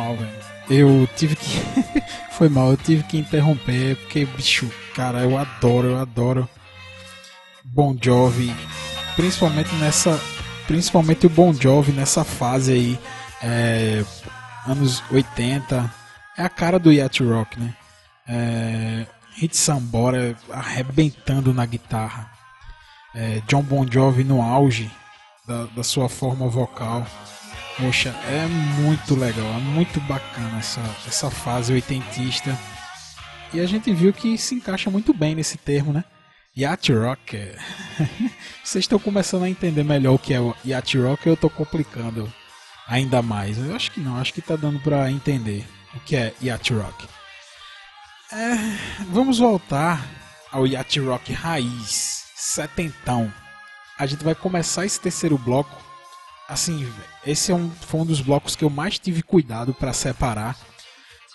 Mal, 0.10 0.16
velho. 0.16 0.32
Eu 0.70 1.08
tive 1.16 1.36
que. 1.36 1.62
Foi 2.32 2.50
mal, 2.50 2.72
eu 2.72 2.78
tive 2.78 3.04
que 3.04 3.18
interromper, 3.18 3.98
porque, 3.98 4.26
bicho, 4.26 4.72
cara, 4.96 5.20
eu 5.20 5.38
adoro, 5.38 5.90
eu 5.90 5.98
adoro 6.00 6.48
Bon 7.66 7.98
Jovi. 8.00 8.56
Principalmente 9.16 9.74
nessa. 9.76 10.20
Principalmente 10.68 11.26
o 11.26 11.30
Bon 11.30 11.54
Jovi 11.54 11.92
nessa 11.92 12.24
fase 12.24 12.72
aí. 12.72 13.00
é, 13.42 14.04
anos 14.66 15.04
80. 15.12 15.94
É 16.38 16.44
a 16.44 16.50
cara 16.50 16.80
do 16.80 16.92
Yacht 16.92 17.24
Rock, 17.24 17.60
né? 17.60 17.74
É, 18.28 19.06
Hit 19.36 19.58
Sambora 19.58 20.36
arrebentando 20.52 21.54
na 21.54 21.66
guitarra. 21.66 22.32
É, 23.14 23.42
John 23.48 23.64
Bon 23.64 23.86
Jovi 23.90 24.24
no 24.24 24.42
auge 24.42 24.90
da, 25.48 25.66
da 25.66 25.84
sua 25.84 26.08
forma 26.08 26.48
vocal. 26.48 27.06
Poxa, 27.80 28.10
é 28.28 28.46
muito 28.46 29.16
legal, 29.16 29.46
é 29.46 29.60
muito 29.60 30.02
bacana 30.02 30.60
essa, 30.60 30.82
essa 31.08 31.32
fase 31.32 31.72
oitentista. 31.72 32.58
E 33.54 33.62
a 33.62 33.66
gente 33.66 33.94
viu 33.94 34.12
que 34.12 34.38
se 34.38 34.56
encaixa 34.56 34.92
muito 34.92 35.14
bem 35.14 35.34
nesse 35.34 35.58
termo, 35.58 35.94
né? 35.94 36.04
Yacht 36.58 36.92
Rock. 36.92 37.38
Vocês 38.62 38.84
estão 38.84 39.00
começando 39.00 39.44
a 39.44 39.50
entender 39.50 39.86
melhor 39.86 40.16
o 40.16 40.20
que 40.20 40.34
é 40.34 40.42
o 40.42 40.54
Yacht 40.66 40.98
Rock 40.98 41.30
ou 41.30 41.32
eu 41.32 41.34
estou 41.36 41.50
complicando 41.50 42.32
ainda 42.86 43.22
mais? 43.22 43.58
Eu 43.58 43.74
acho 43.74 43.92
que 43.92 44.02
não, 44.02 44.18
acho 44.18 44.34
que 44.34 44.42
tá 44.42 44.58
dando 44.58 44.82
para 44.82 45.10
entender 45.10 45.66
o 45.96 46.02
que 46.02 46.18
é 46.18 46.34
Yacht 46.44 46.74
Rock. 46.74 47.08
É, 48.34 48.56
vamos 49.10 49.40
voltar 49.40 50.06
ao 50.52 50.68
Yacht 50.68 51.00
Rock 51.00 51.32
raiz, 51.32 52.26
setentão. 52.36 53.34
A 53.98 54.06
gente 54.06 54.22
vai 54.24 54.36
começar 54.36 54.86
esse 54.86 55.00
terceiro 55.00 55.38
bloco 55.38 55.89
assim, 56.50 56.92
esse 57.26 57.52
é 57.52 57.56
um, 57.56 57.70
foi 57.70 58.00
um 58.02 58.06
dos 58.06 58.20
blocos 58.22 58.56
que 58.56 58.64
eu 58.66 58.70
mais 58.70 58.98
tive 59.00 59.22
cuidado 59.22 59.74
para 59.74 59.94
separar, 59.94 60.58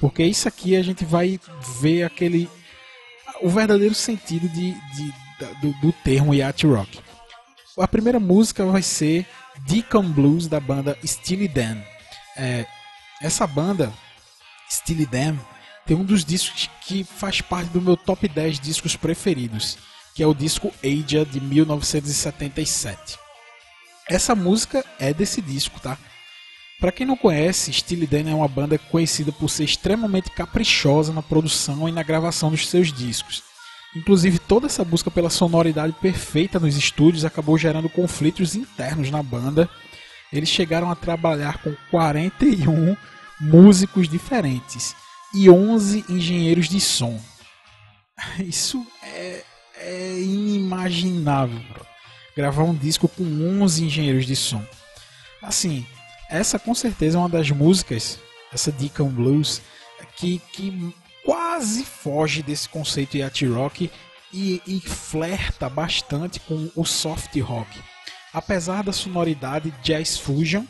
porque 0.01 0.23
isso 0.25 0.47
aqui 0.49 0.77
a 0.77 0.83
gente 0.83 1.05
vai 1.05 1.39
ver 1.81 2.03
aquele 2.03 2.51
o 3.41 3.49
verdadeiro 3.49 3.95
sentido 3.95 4.49
de, 4.49 4.73
de- 4.73 5.15
da- 5.41 5.53
do, 5.61 5.73
do 5.81 5.93
termo 5.93 6.35
yacht 6.35 6.67
rock. 6.67 7.01
A 7.79 7.89
primeira 7.89 8.21
música 8.21 8.65
vai 8.65 8.83
ser 8.83 9.27
Deacon 9.67 10.05
Blues 10.11 10.47
da 10.47 10.61
banda 10.61 10.97
Steely 11.05 11.49
Dan. 11.49 11.79
É, 12.37 12.67
essa 13.21 13.47
banda 13.47 13.93
Steely 14.71 15.07
Dan 15.07 15.37
tem 15.87 15.97
um 15.97 16.05
dos 16.05 16.25
discos 16.25 16.69
que 16.87 17.03
faz 17.05 17.41
parte 17.41 17.69
do 17.71 17.81
meu 17.81 17.97
top 17.97 18.27
10 18.29 18.59
discos 18.61 18.97
preferidos. 18.97 19.77
que 20.15 20.23
é 20.23 20.27
o 20.27 20.35
disco 20.35 20.73
Aja 20.85 21.25
de 21.27 21.41
1977. 21.41 23.19
Essa 24.09 24.35
música 24.35 24.85
é 24.99 25.15
desse 25.15 25.41
disco, 25.41 25.81
tá? 25.81 25.97
Para 26.79 26.93
quem 26.93 27.07
não 27.07 27.17
conhece, 27.17 27.73
Steely 27.73 28.07
Dan 28.07 28.31
é 28.31 28.35
uma 28.35 28.49
banda 28.49 28.77
conhecida 28.77 29.33
por 29.33 29.49
ser 29.49 29.65
extremamente 29.65 30.31
caprichosa 30.31 31.13
na 31.13 31.23
produção 31.23 31.89
e 31.89 31.93
na 31.93 32.03
gravação 32.03 32.51
dos 32.51 32.69
seus 32.69 32.93
discos. 32.93 33.43
Inclusive, 33.97 34.39
toda 34.39 34.67
essa 34.67 34.85
busca 34.85 35.11
pela 35.11 35.31
sonoridade 35.31 35.95
perfeita 35.95 36.59
nos 36.59 36.77
estúdios 36.77 37.25
acabou 37.25 37.57
gerando 37.57 37.89
conflitos 37.89 38.55
internos 38.55 39.11
na 39.11 39.23
banda. 39.23 39.71
Eles 40.33 40.49
chegaram 40.49 40.91
a 40.91 40.97
trabalhar 40.97 41.59
com 41.63 41.75
41 41.91 42.97
músicos 43.41 44.09
diferentes 44.09 44.95
e 45.33 45.49
11 45.49 46.05
engenheiros 46.09 46.69
de 46.69 46.81
som. 46.81 47.19
Isso 48.39 48.85
é, 49.03 49.45
é 49.77 50.21
inimaginável, 50.21 51.61
bro. 51.73 51.94
Gravar 52.37 52.65
um 52.65 52.75
disco 52.75 53.09
com 53.09 53.23
11 53.23 53.85
engenheiros 53.85 54.27
de 54.27 54.35
som. 54.35 54.65
Assim, 55.43 55.87
essa 56.29 56.59
com 56.59 56.75
certeza 56.75 57.17
é 57.17 57.21
uma 57.21 57.29
das 57.29 57.51
músicas, 57.51 58.19
essa 58.53 58.73
Deacon 58.73 59.09
Blues, 59.09 59.63
que, 60.17 60.41
que 60.53 60.95
quase 61.25 61.85
foge 61.85 62.43
desse 62.43 62.69
conceito 62.69 63.17
yacht 63.17 63.47
rock 63.47 63.91
e, 64.33 64.61
e 64.67 64.81
flerta 64.81 65.69
bastante 65.69 66.41
com 66.41 66.71
o 66.75 66.85
soft 66.85 67.39
rock. 67.41 67.81
Apesar 68.33 68.83
da 68.83 68.93
sonoridade 68.93 69.73
jazz 69.83 70.19
fusion, 70.19 70.65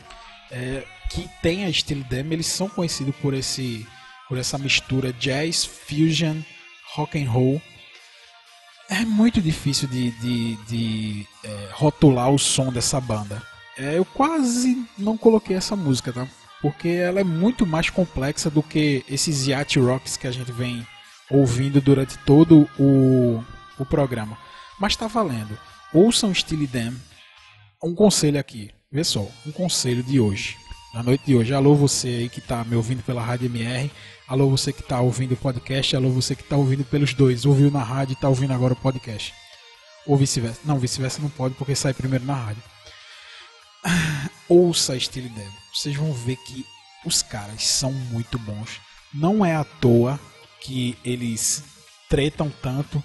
é, 0.50 0.84
que 1.10 1.28
tem 1.40 1.64
a 1.64 1.72
Steely 1.72 2.04
Dan, 2.04 2.26
eles 2.30 2.46
são 2.46 2.68
conhecidos 2.68 3.14
por 3.16 3.32
esse 3.32 3.86
por 4.28 4.38
essa 4.38 4.56
mistura 4.56 5.12
jazz, 5.12 5.64
fusion, 5.64 6.40
rock 6.94 7.22
and 7.22 7.30
roll. 7.30 7.60
É 8.89 9.05
muito 9.05 9.41
difícil 9.41 9.89
de, 9.89 10.11
de, 10.12 10.57
de 10.66 11.26
é, 11.43 11.68
rotular 11.72 12.30
o 12.30 12.39
som 12.39 12.70
dessa 12.72 13.01
banda. 13.01 13.43
É, 13.76 13.99
eu 13.99 14.05
quase 14.05 14.87
não 14.97 15.16
coloquei 15.16 15.57
essa 15.57 15.74
música, 15.74 16.12
tá? 16.12 16.28
Porque 16.61 16.89
ela 16.89 17.20
é 17.20 17.24
muito 17.24 17.66
mais 17.66 17.91
complexa 17.91 18.51
do 18.51 18.62
que 18.62 19.05
esses 19.09 19.47
yacht 19.47 19.78
rocks 19.78 20.16
que 20.16 20.26
a 20.26 20.30
gente 20.30 20.53
vem 20.53 20.87
ouvindo 21.30 21.80
durante 21.80 22.18
todo 22.18 22.68
o, 22.78 23.43
o 23.78 23.87
programa. 23.87 24.39
Mas 24.78 24.97
tá 24.97 25.07
valendo. 25.07 25.59
Ouçam 25.93 26.35
Steely 26.35 26.66
Dan. 26.66 26.95
Um 27.82 27.95
conselho 27.95 28.39
aqui. 28.39 28.70
Vê 28.91 29.03
só, 29.03 29.28
um 29.47 29.53
conselho 29.53 30.03
de 30.03 30.20
hoje. 30.20 30.57
Na 30.93 31.03
noite 31.03 31.24
de 31.26 31.35
hoje. 31.35 31.53
Alô 31.53 31.74
você 31.74 32.09
aí 32.09 32.28
que 32.28 32.41
tá 32.41 32.64
me 32.64 32.76
ouvindo 32.76 33.03
pela 33.03 33.22
Rádio 33.22 33.47
MR. 33.47 33.91
Alô 34.27 34.49
você 34.49 34.72
que 34.72 34.83
tá 34.83 35.01
ouvindo 35.01 35.33
o 35.33 35.37
podcast. 35.37 35.95
Alô 35.95 36.09
você 36.09 36.35
que 36.35 36.43
tá 36.43 36.57
ouvindo 36.57 36.83
pelos 36.83 37.12
dois. 37.12 37.45
Ouviu 37.45 37.70
na 37.70 37.83
rádio 37.83 38.14
e 38.14 38.16
tá 38.16 38.27
ouvindo 38.27 38.55
agora 38.55 38.72
o 38.72 38.77
podcast. 38.77 39.35
Ou 40.07 40.16
vice-versa. 40.16 40.61
Não, 40.64 40.79
vice-versa 40.79 41.20
não 41.20 41.29
pode 41.29 41.55
porque 41.57 41.75
sai 41.75 41.93
primeiro 41.93 42.25
na 42.25 42.35
rádio. 42.35 42.62
Ouça 44.49 44.99
Steely 44.99 45.29
Dan. 45.29 45.51
Vocês 45.75 45.95
vão 45.95 46.11
ver 46.14 46.37
que 46.37 46.64
os 47.05 47.22
caras 47.22 47.64
são 47.64 47.93
muito 47.93 48.39
bons. 48.39 48.81
Não 49.12 49.45
é 49.45 49.55
à 49.55 49.62
toa 49.62 50.18
que 50.62 50.97
eles 51.05 51.62
tretam 52.09 52.51
tanto 52.62 53.05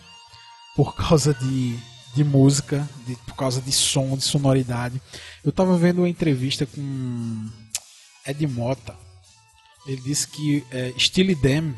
por 0.74 0.96
causa 0.96 1.34
de, 1.34 1.78
de 2.16 2.24
música, 2.24 2.88
de, 3.06 3.18
por 3.18 3.36
causa 3.36 3.60
de 3.60 3.74
som, 3.74 4.16
de 4.16 4.24
sonoridade. 4.24 5.02
Eu 5.44 5.52
tava 5.52 5.78
vendo 5.78 6.00
uma 6.00 6.10
entrevista 6.10 6.66
com 6.66 7.50
Ed 8.26 8.48
Mota. 8.48 9.09
Ele 9.90 10.02
disse 10.02 10.28
que 10.28 10.64
é, 10.70 10.94
Steely 11.00 11.34
Dan, 11.34 11.74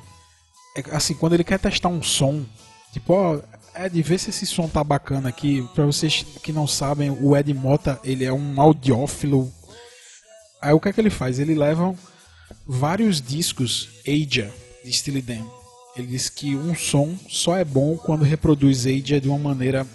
é, 0.75 0.83
assim, 0.91 1.13
quando 1.13 1.31
ele 1.31 1.45
quer 1.45 1.57
testar 1.57 1.87
um 1.87 2.03
som, 2.03 2.45
tipo, 2.91 3.13
ó, 3.13 3.39
Ed, 3.73 4.01
vê 4.01 4.17
se 4.17 4.31
esse 4.31 4.45
som 4.45 4.67
tá 4.67 4.83
bacana 4.83 5.29
aqui. 5.29 5.65
Pra 5.73 5.85
vocês 5.85 6.25
que 6.43 6.51
não 6.51 6.67
sabem, 6.67 7.09
o 7.09 7.37
Ed 7.37 7.53
Mota, 7.53 7.97
ele 8.03 8.25
é 8.25 8.33
um 8.33 8.59
audiófilo. 8.59 9.49
Aí 10.61 10.73
o 10.73 10.79
que 10.79 10.89
é 10.89 10.93
que 10.93 10.99
ele 10.99 11.09
faz? 11.09 11.39
Ele 11.39 11.55
leva 11.55 11.95
vários 12.67 13.21
discos 13.21 13.87
Aja 14.05 14.53
de 14.83 14.91
Steely 14.91 15.21
Dan. 15.21 15.45
Ele 15.95 16.07
diz 16.07 16.27
que 16.27 16.53
um 16.53 16.75
som 16.75 17.17
só 17.29 17.55
é 17.55 17.63
bom 17.63 17.95
quando 17.95 18.25
reproduz 18.25 18.85
Aja 18.85 19.21
de 19.21 19.29
uma 19.29 19.39
maneira 19.39 19.87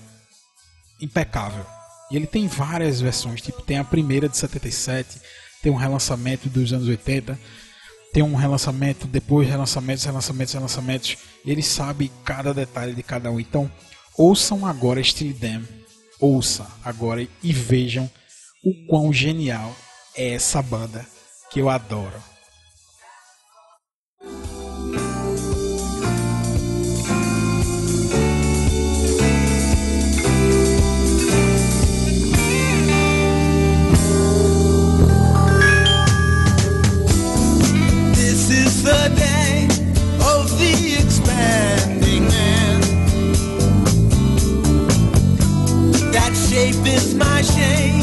impecável. 1.03 1.67
E 2.11 2.17
ele 2.17 2.27
tem 2.27 2.49
várias 2.49 2.99
versões, 2.99 3.43
tipo, 3.43 3.61
tem 3.61 3.79
a 3.79 3.85
primeira 3.85 4.27
de 4.27 4.39
77, 4.39 5.21
tem 5.63 5.71
um 5.71 5.77
relançamento 5.77 6.49
dos 6.49 6.73
anos 6.73 6.89
80, 6.89 7.39
tem 8.17 8.23
um 8.23 8.35
relançamento, 8.35 9.07
depois 9.07 9.47
relançamentos, 9.47 10.03
relançamentos, 10.03 10.55
relançamentos. 10.55 11.19
Ele 11.45 11.63
sabe 11.63 12.11
cada 12.25 12.55
detalhe 12.55 12.95
de 12.95 13.03
cada 13.03 13.31
um. 13.31 13.39
Então, 13.39 13.71
ouçam 14.17 14.65
agora 14.65 15.05
Steely 15.05 15.35
Dan. 15.35 15.63
Ouça 16.19 16.67
agora 16.83 17.29
e 17.43 17.53
vejam 17.53 18.11
o 18.65 18.87
quão 18.87 19.13
genial 19.13 19.71
é 20.17 20.31
essa 20.31 20.63
banda 20.63 21.05
que 21.53 21.61
eu 21.61 21.69
adoro. 21.69 22.17
The 38.87 39.09
day 39.17 39.67
of 40.33 40.47
the 40.61 40.75
expanding 41.03 42.29
man. 42.29 42.81
That 46.13 46.33
shape 46.49 46.87
is 46.87 47.13
my 47.17 47.43
shame, 47.43 47.96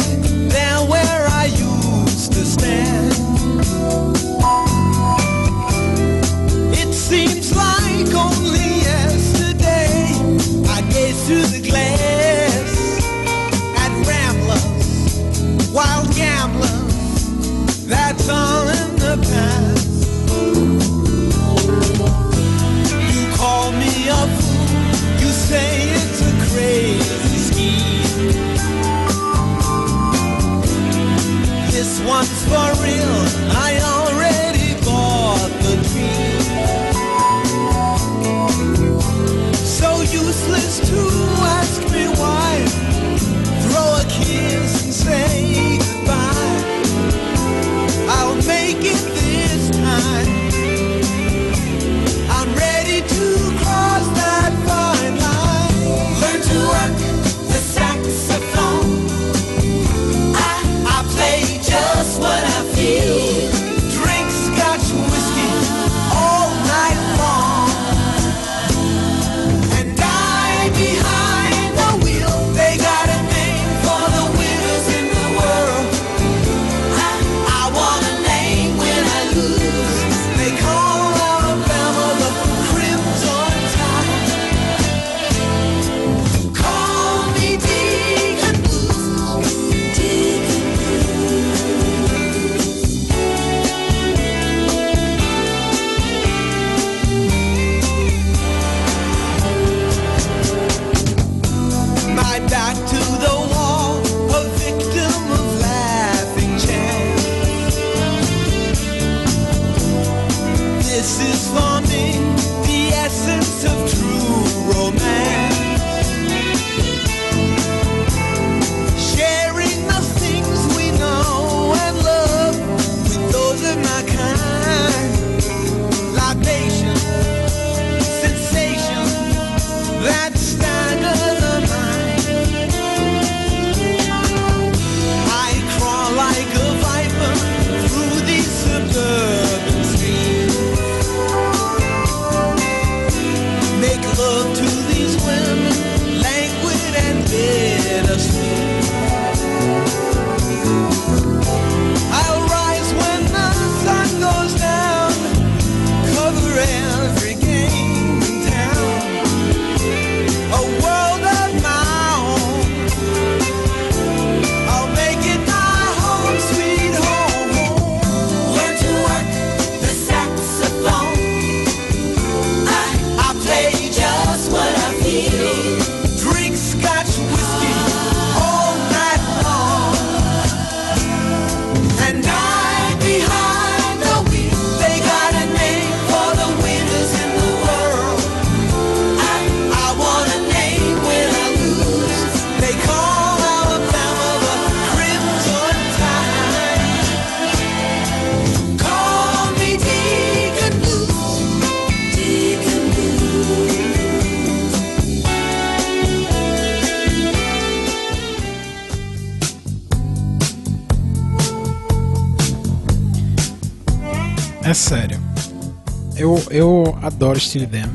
Dan. 217.60 217.90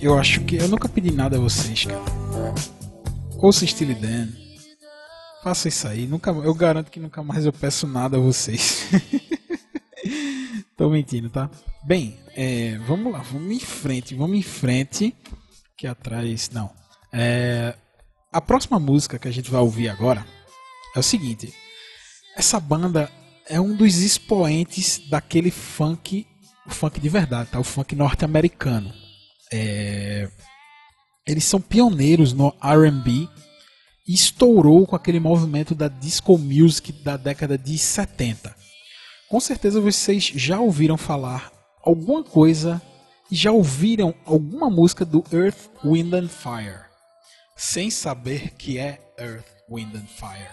Eu 0.00 0.18
acho 0.18 0.40
que. 0.44 0.56
Eu 0.56 0.68
nunca 0.68 0.88
pedi 0.88 1.10
nada 1.10 1.36
a 1.36 1.40
vocês, 1.40 1.84
cara. 1.84 2.02
Ouça 3.38 3.66
Steely 3.66 3.94
Dan. 3.94 4.28
Faça 5.42 5.68
isso 5.68 5.88
aí. 5.88 6.06
Nunca, 6.06 6.30
eu 6.30 6.54
garanto 6.54 6.90
que 6.90 7.00
nunca 7.00 7.22
mais 7.22 7.44
eu 7.44 7.52
peço 7.52 7.86
nada 7.86 8.16
a 8.16 8.20
vocês. 8.20 8.86
Tô 10.76 10.88
mentindo, 10.88 11.28
tá? 11.28 11.50
Bem, 11.84 12.16
é, 12.36 12.78
vamos 12.86 13.12
lá, 13.12 13.18
vamos 13.18 13.50
em 13.50 13.60
frente, 13.60 14.14
vamos 14.14 14.38
em 14.38 14.42
frente. 14.42 15.14
Que 15.76 15.86
atrás. 15.86 16.50
Não. 16.50 16.70
É, 17.12 17.74
a 18.32 18.40
próxima 18.40 18.78
música 18.78 19.18
que 19.18 19.26
a 19.26 19.32
gente 19.32 19.50
vai 19.50 19.60
ouvir 19.60 19.88
agora 19.88 20.24
é 20.94 20.98
o 20.98 21.02
seguinte. 21.02 21.52
Essa 22.36 22.58
banda 22.60 23.10
é 23.48 23.60
um 23.60 23.74
dos 23.74 23.96
expoentes 23.96 25.02
daquele 25.10 25.50
funk, 25.50 26.26
o 26.66 26.70
funk 26.70 27.00
de 27.00 27.08
verdade, 27.08 27.50
tá? 27.50 27.58
O 27.58 27.64
funk 27.64 27.94
norte-americano. 27.94 28.92
É, 29.52 30.28
eles 31.26 31.44
são 31.44 31.60
pioneiros 31.60 32.32
no 32.32 32.54
R&B 32.62 33.28
e 34.06 34.14
estourou 34.14 34.86
com 34.86 34.96
aquele 34.96 35.20
movimento 35.20 35.74
da 35.74 35.88
disco 35.88 36.36
music 36.38 36.92
da 36.92 37.16
década 37.16 37.56
de 37.56 37.78
70. 37.78 38.54
Com 39.28 39.40
certeza 39.40 39.80
vocês 39.80 40.24
já 40.24 40.60
ouviram 40.60 40.96
falar 40.96 41.52
alguma 41.82 42.22
coisa 42.22 42.82
e 43.30 43.36
já 43.36 43.50
ouviram 43.50 44.14
alguma 44.26 44.68
música 44.68 45.04
do 45.04 45.24
Earth, 45.32 45.70
Wind 45.84 46.12
and 46.12 46.28
Fire, 46.28 46.84
sem 47.56 47.90
saber 47.90 48.50
que 48.56 48.78
é 48.78 49.00
Earth, 49.18 49.46
Wind 49.70 49.94
and 49.94 50.06
Fire. 50.06 50.50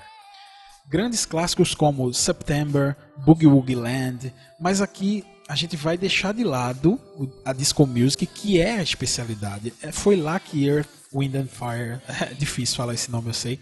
Grandes 0.88 1.26
clássicos 1.26 1.76
como 1.76 2.14
September, 2.14 2.96
Boogie 3.18 3.48
Woogie 3.48 3.76
Land, 3.76 4.34
mas 4.60 4.82
aqui 4.82 5.26
a 5.50 5.56
gente 5.56 5.76
vai 5.76 5.98
deixar 5.98 6.32
de 6.32 6.44
lado 6.44 7.00
a 7.44 7.52
disco 7.52 7.88
music, 7.88 8.28
que 8.28 8.62
é 8.62 8.76
a 8.76 8.84
especialidade. 8.84 9.74
É, 9.82 9.92
foi 9.92 10.16
lá 10.16 10.40
que 10.40 10.68
Earth, 10.68 10.88
Wind 11.12 11.34
and 11.34 11.48
Fire, 11.48 12.00
é 12.22 12.36
difícil 12.36 12.78
falar 12.78 12.94
esse 12.94 13.10
nome, 13.10 13.30
eu 13.30 13.34
sei, 13.34 13.60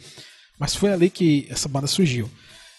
mas 0.60 0.76
foi 0.76 0.92
ali 0.92 1.10
que 1.10 1.48
essa 1.50 1.70
banda 1.70 1.88
surgiu. 1.88 2.30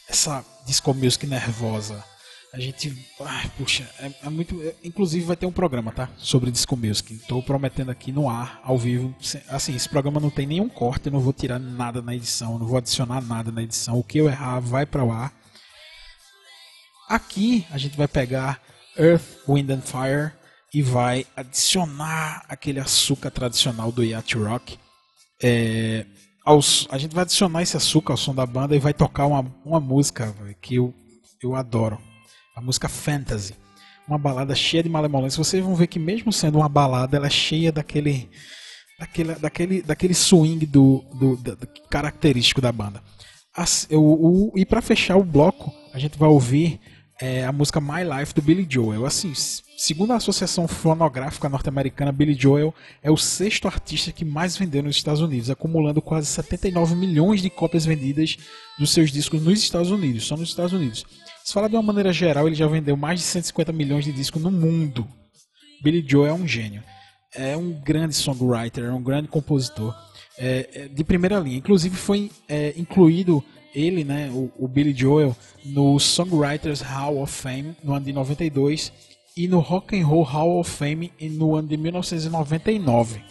Essa 0.06 0.44
disco 0.66 0.92
music 0.92 1.26
nervosa, 1.26 2.04
a 2.52 2.60
gente. 2.60 2.94
Ai, 3.20 3.50
puxa, 3.56 3.88
é, 3.98 4.12
é 4.24 4.28
muito. 4.28 4.60
é- 4.62 4.74
inclusive 4.84 5.24
vai 5.24 5.36
ter 5.36 5.46
um 5.46 5.52
programa, 5.52 5.90
tá? 5.90 6.10
Sobre 6.18 6.50
Disco 6.50 6.76
Music. 6.76 7.14
Estou 7.14 7.42
prometendo 7.42 7.90
aqui 7.90 8.12
no 8.12 8.28
ar, 8.28 8.60
ao 8.62 8.76
vivo. 8.76 9.14
Assim, 9.48 9.74
esse 9.74 9.88
programa 9.88 10.20
não 10.20 10.30
tem 10.30 10.46
nenhum 10.46 10.68
corte, 10.68 11.06
eu 11.06 11.12
não 11.12 11.20
vou 11.20 11.32
tirar 11.32 11.58
nada 11.58 12.02
na 12.02 12.14
edição, 12.14 12.58
não 12.58 12.66
vou 12.66 12.76
adicionar 12.76 13.22
nada 13.22 13.50
na 13.50 13.62
edição. 13.62 13.98
O 13.98 14.04
que 14.04 14.18
eu 14.18 14.28
errar 14.28 14.60
vai 14.60 14.84
para 14.84 15.04
o 15.04 15.10
ar. 15.10 15.32
Aqui 17.08 17.66
a 17.70 17.78
gente 17.78 17.96
vai 17.96 18.08
pegar 18.08 18.67
Earth, 18.98 19.22
Wind 19.48 19.70
and 19.70 19.82
Fire 19.82 20.32
e 20.74 20.82
vai 20.82 21.26
adicionar 21.36 22.44
aquele 22.48 22.80
açúcar 22.80 23.30
tradicional 23.30 23.90
do 23.92 24.04
yacht 24.04 24.36
rock. 24.36 24.78
É, 25.42 26.04
aos- 26.44 26.86
a 26.90 26.98
gente 26.98 27.14
vai 27.14 27.22
adicionar 27.22 27.62
esse 27.62 27.76
açúcar 27.76 28.12
ao 28.12 28.16
som 28.16 28.34
da 28.34 28.44
banda 28.46 28.74
e 28.74 28.78
vai 28.78 28.92
tocar 28.92 29.26
uma, 29.26 29.44
uma 29.64 29.80
música 29.80 30.34
véi, 30.42 30.54
que 30.60 30.74
eu, 30.76 30.92
eu 31.42 31.54
adoro. 31.54 31.98
A 32.56 32.60
música 32.60 32.88
Fantasy. 32.88 33.54
Uma 34.06 34.18
balada 34.18 34.54
cheia 34.54 34.82
de 34.82 34.88
malemolência. 34.88 35.42
Vocês 35.42 35.62
vão 35.62 35.74
ver 35.74 35.86
que 35.86 35.98
mesmo 35.98 36.32
sendo 36.32 36.58
uma 36.58 36.68
balada, 36.68 37.16
ela 37.16 37.26
é 37.26 37.30
cheia 37.30 37.70
daquele 37.70 38.28
daquele, 38.98 39.34
daquele, 39.36 39.82
daquele 39.82 40.14
swing 40.14 40.66
do, 40.66 41.04
do, 41.14 41.36
da- 41.36 41.54
do 41.54 41.68
característico 41.88 42.60
da 42.60 42.72
banda. 42.72 43.02
As- 43.56 43.86
o- 43.90 44.52
e 44.56 44.66
para 44.66 44.82
fechar 44.82 45.16
o 45.16 45.24
bloco, 45.24 45.72
a 45.92 45.98
gente 45.98 46.18
vai 46.18 46.28
ouvir 46.28 46.80
é, 47.20 47.44
a 47.44 47.52
música 47.52 47.80
My 47.80 48.04
Life 48.04 48.32
do 48.32 48.42
Billy 48.42 48.66
Joel. 48.68 49.04
Assim, 49.04 49.32
segundo 49.76 50.12
a 50.12 50.16
Associação 50.16 50.68
Fonográfica 50.68 51.48
Norte-Americana, 51.48 52.12
Billy 52.12 52.34
Joel 52.34 52.74
é 53.02 53.10
o 53.10 53.16
sexto 53.16 53.66
artista 53.66 54.12
que 54.12 54.24
mais 54.24 54.56
vendeu 54.56 54.82
nos 54.82 54.96
Estados 54.96 55.20
Unidos, 55.20 55.50
acumulando 55.50 56.00
quase 56.00 56.26
79 56.28 56.94
milhões 56.94 57.42
de 57.42 57.50
cópias 57.50 57.84
vendidas 57.84 58.36
dos 58.78 58.90
seus 58.90 59.10
discos 59.10 59.42
nos 59.42 59.60
Estados 59.60 59.90
Unidos, 59.90 60.26
só 60.26 60.36
nos 60.36 60.50
Estados 60.50 60.72
Unidos. 60.72 61.04
Se 61.44 61.52
falar 61.52 61.68
de 61.68 61.74
uma 61.74 61.82
maneira 61.82 62.12
geral, 62.12 62.46
ele 62.46 62.56
já 62.56 62.66
vendeu 62.66 62.96
mais 62.96 63.20
de 63.20 63.26
150 63.26 63.72
milhões 63.72 64.04
de 64.04 64.12
discos 64.12 64.42
no 64.42 64.50
mundo. 64.50 65.06
Billy 65.82 66.04
Joel 66.06 66.30
é 66.30 66.34
um 66.34 66.46
gênio. 66.46 66.82
É 67.34 67.56
um 67.56 67.72
grande 67.72 68.14
songwriter, 68.14 68.84
é 68.84 68.92
um 68.92 69.02
grande 69.02 69.28
compositor. 69.28 69.94
É, 70.38 70.68
é 70.72 70.88
de 70.88 71.04
primeira 71.04 71.38
linha. 71.38 71.58
Inclusive 71.58 71.96
foi 71.96 72.30
é, 72.48 72.72
incluído 72.76 73.44
ele, 73.74 74.04
né, 74.04 74.30
o, 74.32 74.50
o 74.58 74.68
Billy 74.68 74.94
Joel, 74.94 75.36
no 75.64 75.98
Songwriters 75.98 76.80
Hall 76.80 77.20
of 77.20 77.32
Fame 77.32 77.76
no 77.82 77.94
ano 77.94 78.04
de 78.04 78.12
92 78.12 78.92
e 79.36 79.46
no 79.46 79.60
Rock 79.60 79.98
and 79.98 80.06
Roll 80.06 80.22
Hall 80.22 80.58
of 80.58 80.70
Fame 80.70 81.12
no 81.20 81.54
ano 81.54 81.68
de 81.68 81.76
1999. 81.76 83.22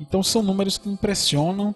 Então 0.00 0.22
são 0.22 0.42
números 0.42 0.78
que 0.78 0.88
impressionam 0.88 1.74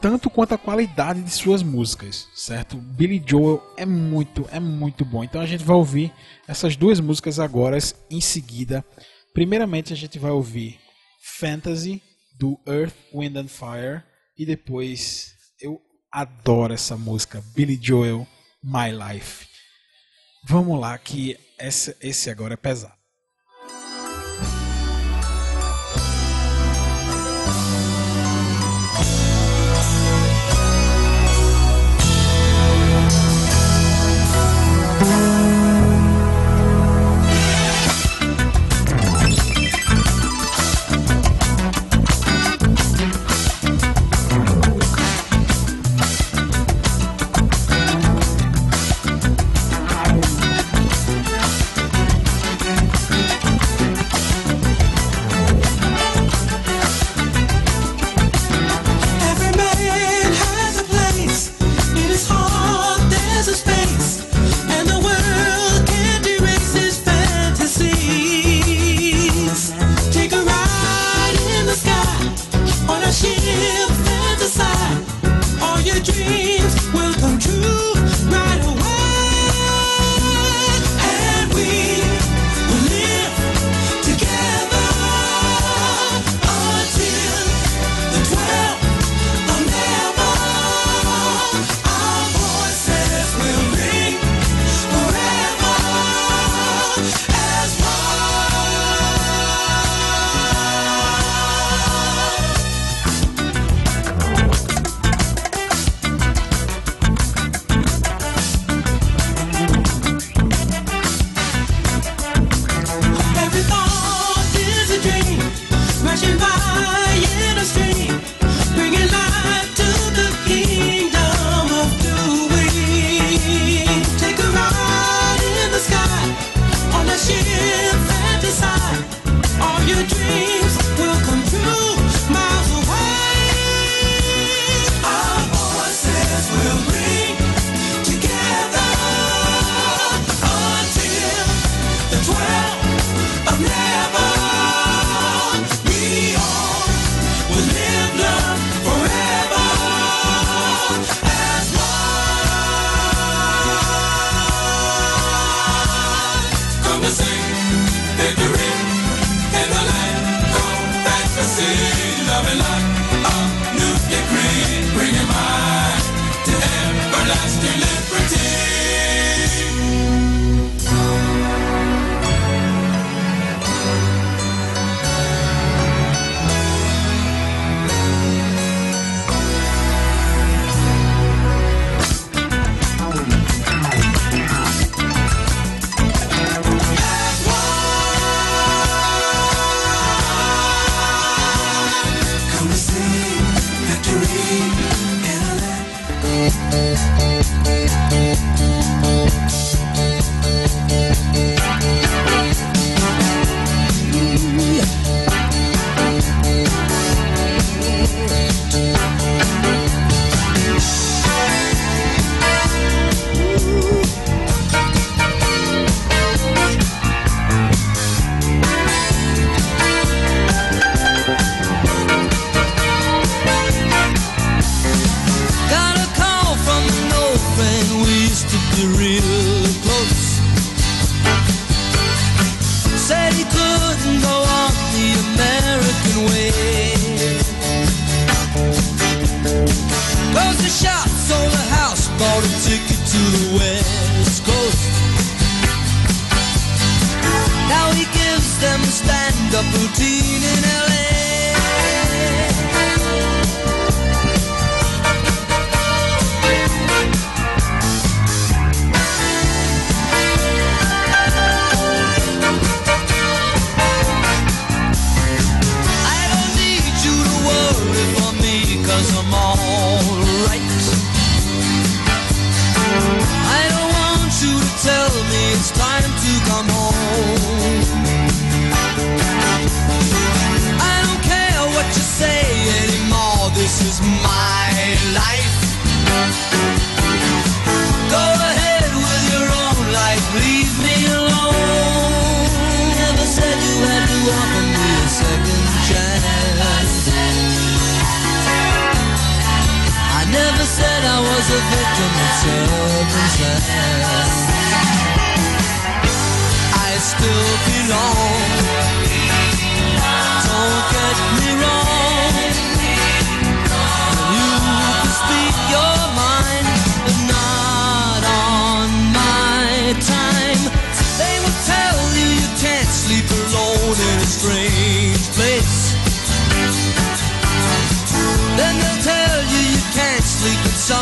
tanto 0.00 0.30
quanto 0.30 0.54
a 0.54 0.58
qualidade 0.58 1.22
de 1.22 1.30
suas 1.30 1.62
músicas, 1.62 2.28
certo? 2.34 2.76
Billy 2.76 3.22
Joel 3.24 3.62
é 3.76 3.84
muito, 3.84 4.46
é 4.50 4.60
muito 4.60 5.04
bom. 5.04 5.22
Então 5.24 5.40
a 5.40 5.46
gente 5.46 5.64
vai 5.64 5.76
ouvir 5.76 6.12
essas 6.46 6.76
duas 6.76 7.00
músicas 7.00 7.38
agora 7.38 7.76
em 8.10 8.20
seguida. 8.20 8.84
Primeiramente 9.32 9.92
a 9.92 9.96
gente 9.96 10.18
vai 10.18 10.30
ouvir 10.30 10.78
Fantasy 11.22 12.02
do 12.38 12.58
Earth, 12.66 12.94
Wind 13.12 13.36
and 13.36 13.48
Fire 13.48 14.02
e 14.38 14.44
depois 14.46 15.33
adoro 16.14 16.72
essa 16.72 16.96
música 16.96 17.42
Billy 17.56 17.76
Joel, 17.82 18.24
My 18.62 18.92
Life. 18.92 19.48
Vamos 20.44 20.78
lá 20.80 20.96
que 20.96 21.36
esse, 21.58 21.96
esse 22.00 22.30
agora 22.30 22.54
é 22.54 22.56
pesado. 22.56 22.93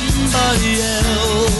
Somebody 0.00 0.80
else. 0.80 1.51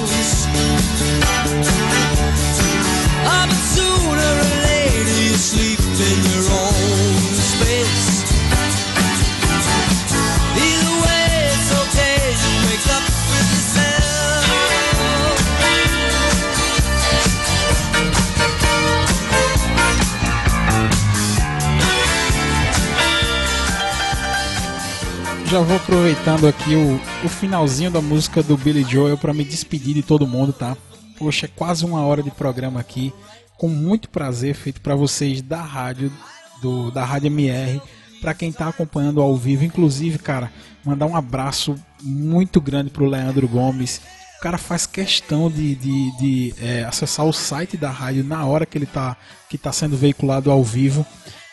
Já 25.53 25.61
vou 25.61 25.77
aproveitando 25.77 26.49
aqui 26.49 26.75
o, 26.75 26.95
o 27.27 27.29
finalzinho 27.29 27.91
da 27.91 28.01
música 28.01 28.43
do 28.43 28.57
Billy 28.57 28.85
Joel 28.85 29.19
para 29.19 29.35
me 29.35 29.45
despedir 29.45 29.93
de 29.93 30.03
todo 30.03 30.27
mundo, 30.27 30.51
tá? 30.51 30.75
Poxa, 31.19 31.45
é 31.45 31.49
quase 31.55 31.85
uma 31.85 32.01
hora 32.01 32.23
de 32.23 32.31
programa 32.31 32.81
aqui, 32.81 33.13
com 33.59 33.69
muito 33.69 34.09
prazer 34.09 34.55
feito 34.55 34.81
para 34.81 34.95
vocês 34.95 35.43
da 35.43 35.61
rádio, 35.61 36.11
do, 36.63 36.91
da 36.91 37.05
Rádio 37.05 37.27
MR, 37.27 37.83
para 38.23 38.33
quem 38.33 38.51
tá 38.51 38.67
acompanhando 38.67 39.21
ao 39.21 39.37
vivo, 39.37 39.63
inclusive, 39.63 40.19
cara, 40.19 40.51
mandar 40.83 41.05
um 41.05 41.15
abraço 41.15 41.75
muito 42.03 42.59
grande 42.59 42.89
pro 42.89 43.05
Leandro 43.05 43.47
Gomes. 43.47 44.01
O 44.39 44.41
cara 44.41 44.57
faz 44.57 44.87
questão 44.87 45.51
de, 45.51 45.75
de, 45.75 46.17
de, 46.17 46.55
é, 46.63 46.85
acessar 46.85 47.27
o 47.27 47.33
site 47.33 47.77
da 47.77 47.91
rádio 47.91 48.25
na 48.25 48.43
hora 48.47 48.65
que 48.65 48.79
ele 48.79 48.87
tá, 48.87 49.19
que 49.51 49.59
tá 49.59 49.71
sendo 49.71 49.99
veiculado 49.99 50.51
ao 50.51 50.65
vivo 50.65 51.07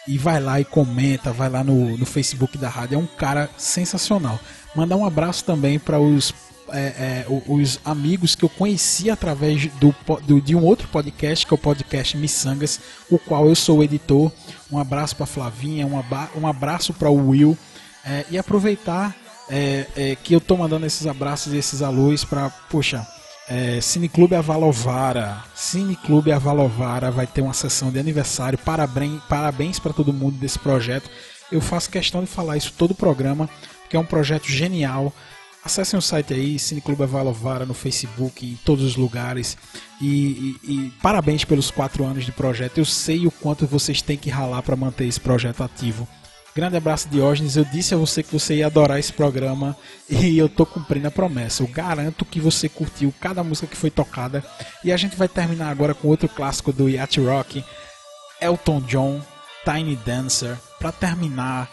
e 0.10 0.18
vai 0.18 0.40
lá 0.40 0.60
e 0.60 0.66
comenta, 0.66 1.32
vai 1.32 1.50
lá 1.50 1.64
no, 1.64 1.96
no 1.98 2.06
Facebook 2.06 2.58
da 2.58 2.68
rádio. 2.68 2.96
É 2.96 2.98
um 2.98 3.06
cara 3.06 3.50
sensacional. 3.58 4.40
Mandar 4.76 4.96
um 4.96 5.06
abraço 5.06 5.44
também 5.46 5.78
para 5.80 6.00
os, 6.00 6.34
é, 6.72 6.80
é, 6.80 7.26
os 7.48 7.80
amigos 7.86 8.36
que 8.36 8.44
eu 8.44 8.50
conheci 8.50 9.10
através 9.10 9.68
do, 9.80 9.94
do- 10.26 10.42
de 10.42 10.56
um 10.56 10.64
outro 10.64 10.88
podcast, 10.88 11.46
que 11.46 11.54
é 11.54 11.56
o 11.56 11.58
podcast 11.58 12.18
Missangas, 12.18 12.80
o 13.10 13.18
qual 13.20 13.48
eu 13.48 13.56
sou 13.56 13.84
editor. 13.84 14.32
Um 14.72 14.80
abraço 14.80 15.16
para 15.16 15.26
Flavinha, 15.26 15.86
um, 15.86 15.98
aba- 16.00 16.30
um 16.36 16.48
abraço 16.48 16.94
para 16.94 17.10
o 17.10 17.30
Will. 17.30 17.58
É, 18.06 18.26
e 18.32 18.38
aproveitar 18.38 19.16
é, 19.50 19.86
é, 19.96 20.16
que 20.16 20.34
eu 20.34 20.40
tô 20.42 20.56
mandando 20.58 20.86
esses 20.86 21.06
abraços 21.06 21.54
e 21.54 21.58
esses 21.58 21.82
alôs 21.82 22.24
para, 22.24 22.50
poxa, 22.50 23.06
é, 23.50 23.82
Cineclube 23.82 24.36
Avalovara. 24.36 25.44
Cineclube 25.56 26.32
Avalovara 26.32 27.10
vai 27.12 27.26
ter 27.28 27.42
uma 27.42 27.54
sessão 27.54 27.92
de 27.92 28.00
aniversário. 28.00 28.58
Parabéns, 28.60 29.22
parabéns 29.28 29.80
para 29.80 29.94
todo 29.94 30.14
mundo 30.14 30.38
desse 30.38 30.60
projeto. 30.60 31.10
Eu 31.52 31.60
faço 31.60 31.90
questão 31.90 32.22
de 32.22 32.28
falar 32.28 32.58
isso 32.58 32.74
todo 32.78 32.92
o 32.92 32.96
programa, 32.96 33.50
porque 33.82 33.98
é 33.98 34.00
um 34.00 34.06
projeto 34.06 34.48
genial. 34.48 35.12
Acessem 35.66 35.98
o 35.98 36.02
site 36.02 36.34
aí, 36.34 36.58
Cineclube 36.58 37.04
Avalovara 37.04 37.66
no 37.66 37.74
Facebook, 37.74 38.46
em 38.46 38.58
todos 38.64 38.86
os 38.86 38.96
lugares. 38.96 39.58
E, 40.00 40.56
e- 40.64 40.72
e 40.72 40.94
parabéns 41.02 41.44
pelos 41.44 41.70
quatro 41.70 42.06
anos 42.06 42.24
de 42.26 42.32
projeto. 42.32 42.78
Eu 42.78 42.86
sei 42.86 43.28
o 43.28 43.32
quanto 43.32 43.68
vocês 43.68 44.02
têm 44.02 44.16
que 44.18 44.30
ralar 44.30 44.62
para 44.62 44.76
manter 44.76 45.06
esse 45.06 45.20
projeto 45.20 45.62
ativo. 45.64 46.08
Grande 46.60 46.76
abraço, 46.76 47.08
Diógenes. 47.08 47.56
Eu 47.56 47.64
disse 47.64 47.94
a 47.94 47.98
você 47.98 48.22
que 48.22 48.34
você 48.34 48.56
ia 48.56 48.66
adorar 48.66 49.00
esse 49.00 49.14
programa 49.14 49.78
e 50.10 50.38
eu 50.38 50.50
tô 50.50 50.66
cumprindo 50.66 51.08
a 51.08 51.12
promessa. 51.12 51.64
Eu 51.64 51.68
garanto 51.68 52.26
que 52.26 52.38
você 52.42 52.68
curtiu 52.68 53.14
cada 53.18 53.42
música 53.46 53.66
que 53.66 53.78
foi 53.78 53.90
tocada. 53.90 54.44
E 54.84 54.92
a 54.92 54.98
gente 54.98 55.16
vai 55.16 55.30
terminar 55.30 55.70
agora 55.70 55.94
com 55.94 56.10
outro 56.10 56.28
clássico 56.28 56.74
do 56.74 56.90
Yacht 56.90 57.22
Rock, 57.22 57.64
Elton 58.42 58.82
John, 58.82 59.22
Tiny 59.64 59.96
Dancer, 60.06 60.58
para 60.78 60.92
terminar 60.92 61.72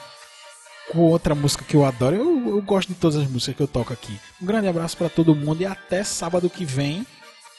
com 0.93 1.01
outra 1.01 1.35
música 1.35 1.65
que 1.65 1.75
eu 1.75 1.85
adoro. 1.85 2.15
Eu, 2.15 2.49
eu 2.51 2.63
gosto 2.63 2.91
de 2.91 2.95
todas 2.95 3.17
as 3.17 3.29
músicas 3.29 3.57
que 3.57 3.63
eu 3.65 3.67
toco 3.67 3.93
aqui. 3.93 4.17
Um 4.41 4.47
grande 4.47 4.69
abraço 4.69 4.97
para 4.97 5.09
todo 5.09 5.35
mundo 5.35 5.63
e 5.63 5.67
até 5.67 6.05
sábado 6.05 6.49
que 6.49 6.65
vem 6.65 7.05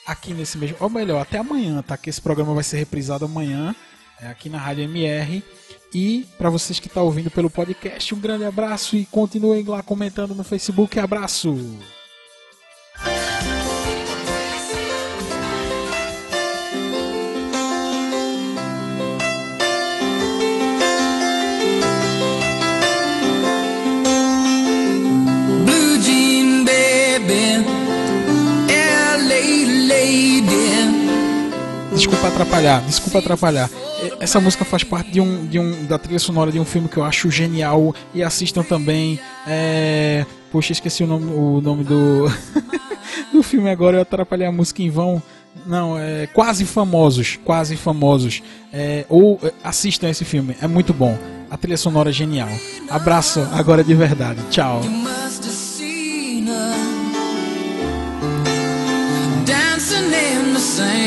aqui 0.06 0.34
nesse 0.34 0.58
mesmo. 0.58 0.78
Ou 0.80 0.90
melhor, 0.90 1.22
até 1.22 1.40
amanhã, 1.40 1.82
tá? 1.82 1.98
Que 1.98 2.10
esse 2.10 2.22
programa 2.22 2.54
vai 2.54 2.64
ser 2.64 2.78
reprisado 2.78 3.26
amanhã, 3.26 3.76
é, 4.22 4.28
aqui 4.28 4.50
na 4.50 4.60
Rádio 4.60 4.86
MR. 4.86 5.44
E 5.94 6.26
para 6.38 6.50
vocês 6.50 6.80
que 6.80 6.88
estão 6.88 7.06
ouvindo 7.06 7.32
pelo 7.32 7.50
podcast, 7.50 8.14
um 8.14 8.20
grande 8.20 8.46
abraço 8.46 8.96
e 8.96 9.06
continuem 9.06 9.64
lá 9.64 9.82
comentando 9.82 10.36
no 10.36 10.44
Facebook. 10.44 11.00
Abraço! 11.00 11.56
Desculpa 31.94 32.28
atrapalhar, 32.28 32.82
desculpa 32.82 33.20
atrapalhar. 33.20 33.87
E- 34.04 34.14
Essa 34.20 34.40
música 34.40 34.64
faz 34.66 34.84
parte 34.84 35.12
de 35.12 35.22
um, 35.22 35.46
de 35.46 35.60
um 35.60 35.86
da 35.86 35.98
trilha 35.98 36.20
sonora 36.20 36.52
de 36.52 36.60
um 36.60 36.66
filme 36.66 36.88
que 36.88 36.98
eu 36.98 37.04
acho 37.04 37.30
genial 37.32 37.94
e 38.14 38.24
assistam 38.24 38.64
também. 38.64 39.20
É... 39.48 40.26
Poxa, 40.52 40.72
esqueci 40.72 41.04
o 41.04 41.08
nome, 41.08 41.32
o 41.34 41.62
nome 41.62 41.84
do 41.84 42.26
do 43.32 43.44
filme 43.44 43.70
agora. 43.70 43.98
Eu 43.98 44.02
atrapalhei 44.02 44.48
a 44.48 44.52
música 44.52 44.82
em 44.82 44.90
vão. 44.90 45.22
Não, 45.66 45.98
é 45.98 46.28
quase 46.28 46.66
famosos, 46.66 47.40
quase 47.44 47.76
famosos. 47.76 48.44
É, 48.72 49.06
ou 49.10 49.40
é, 49.44 49.52
assistam 49.64 50.08
esse 50.10 50.24
filme, 50.24 50.56
é 50.62 50.68
muito 50.68 50.94
bom. 50.94 51.18
A 51.50 51.58
trilha 51.58 51.78
sonora 51.78 52.10
é 52.10 52.14
genial. 52.14 52.50
Abraço 52.90 53.40
agora 53.52 53.84
de 53.84 53.94
verdade. 53.96 54.40
Tchau. 54.52 54.82
Dancing 59.46 60.06
in 60.14 60.54
the. 60.54 61.07